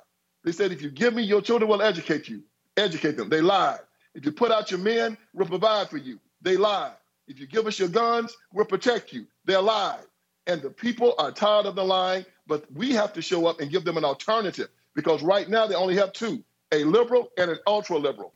They 0.43 0.51
said, 0.51 0.71
if 0.71 0.81
you 0.81 0.91
give 0.91 1.13
me 1.13 1.23
your 1.23 1.41
children, 1.41 1.69
will 1.69 1.81
educate 1.81 2.27
you. 2.27 2.43
Educate 2.75 3.17
them. 3.17 3.29
They 3.29 3.41
lied. 3.41 3.79
If 4.13 4.25
you 4.25 4.31
put 4.31 4.51
out 4.51 4.69
your 4.69 4.79
men, 4.79 5.17
we'll 5.33 5.47
provide 5.47 5.89
for 5.89 5.97
you. 5.97 6.19
They 6.41 6.57
lied. 6.57 6.93
If 7.27 7.39
you 7.39 7.47
give 7.47 7.67
us 7.67 7.79
your 7.79 7.89
guns, 7.89 8.35
we'll 8.53 8.65
protect 8.65 9.13
you. 9.13 9.27
They 9.45 9.55
lied. 9.55 10.03
And 10.47 10.61
the 10.61 10.69
people 10.69 11.13
are 11.19 11.31
tired 11.31 11.65
of 11.65 11.75
the 11.75 11.83
lying, 11.83 12.25
but 12.47 12.65
we 12.73 12.91
have 12.93 13.13
to 13.13 13.21
show 13.21 13.45
up 13.45 13.59
and 13.59 13.69
give 13.69 13.83
them 13.83 13.97
an 13.97 14.05
alternative 14.05 14.69
because 14.95 15.21
right 15.21 15.49
now 15.49 15.67
they 15.67 15.75
only 15.75 15.95
have 15.95 16.13
two 16.13 16.43
a 16.73 16.83
liberal 16.83 17.29
and 17.37 17.49
an 17.49 17.57
ultra 17.65 17.97
liberal. 17.97 18.33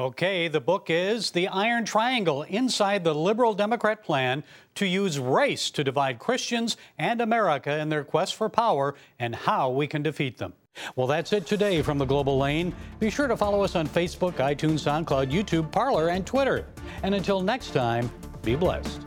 Okay, 0.00 0.46
the 0.46 0.60
book 0.60 0.90
is 0.90 1.32
The 1.32 1.48
Iron 1.48 1.84
Triangle 1.84 2.42
Inside 2.44 3.02
the 3.02 3.14
Liberal 3.14 3.52
Democrat 3.52 4.04
Plan 4.04 4.44
to 4.76 4.86
Use 4.86 5.18
Race 5.18 5.70
to 5.72 5.82
Divide 5.82 6.20
Christians 6.20 6.76
and 6.98 7.20
America 7.20 7.76
in 7.78 7.88
Their 7.88 8.04
Quest 8.04 8.36
for 8.36 8.48
Power 8.48 8.94
and 9.18 9.34
How 9.34 9.70
We 9.70 9.88
Can 9.88 10.02
Defeat 10.02 10.38
Them. 10.38 10.52
Well, 10.94 11.08
that's 11.08 11.32
it 11.32 11.46
today 11.46 11.82
from 11.82 11.98
the 11.98 12.04
Global 12.04 12.38
Lane. 12.38 12.72
Be 13.00 13.10
sure 13.10 13.26
to 13.26 13.36
follow 13.36 13.64
us 13.64 13.74
on 13.74 13.88
Facebook, 13.88 14.34
iTunes, 14.34 14.84
SoundCloud, 14.84 15.32
YouTube, 15.32 15.72
Parler, 15.72 16.10
and 16.10 16.24
Twitter. 16.24 16.64
And 17.02 17.14
until 17.14 17.40
next 17.40 17.72
time, 17.72 18.08
be 18.42 18.54
blessed. 18.54 19.00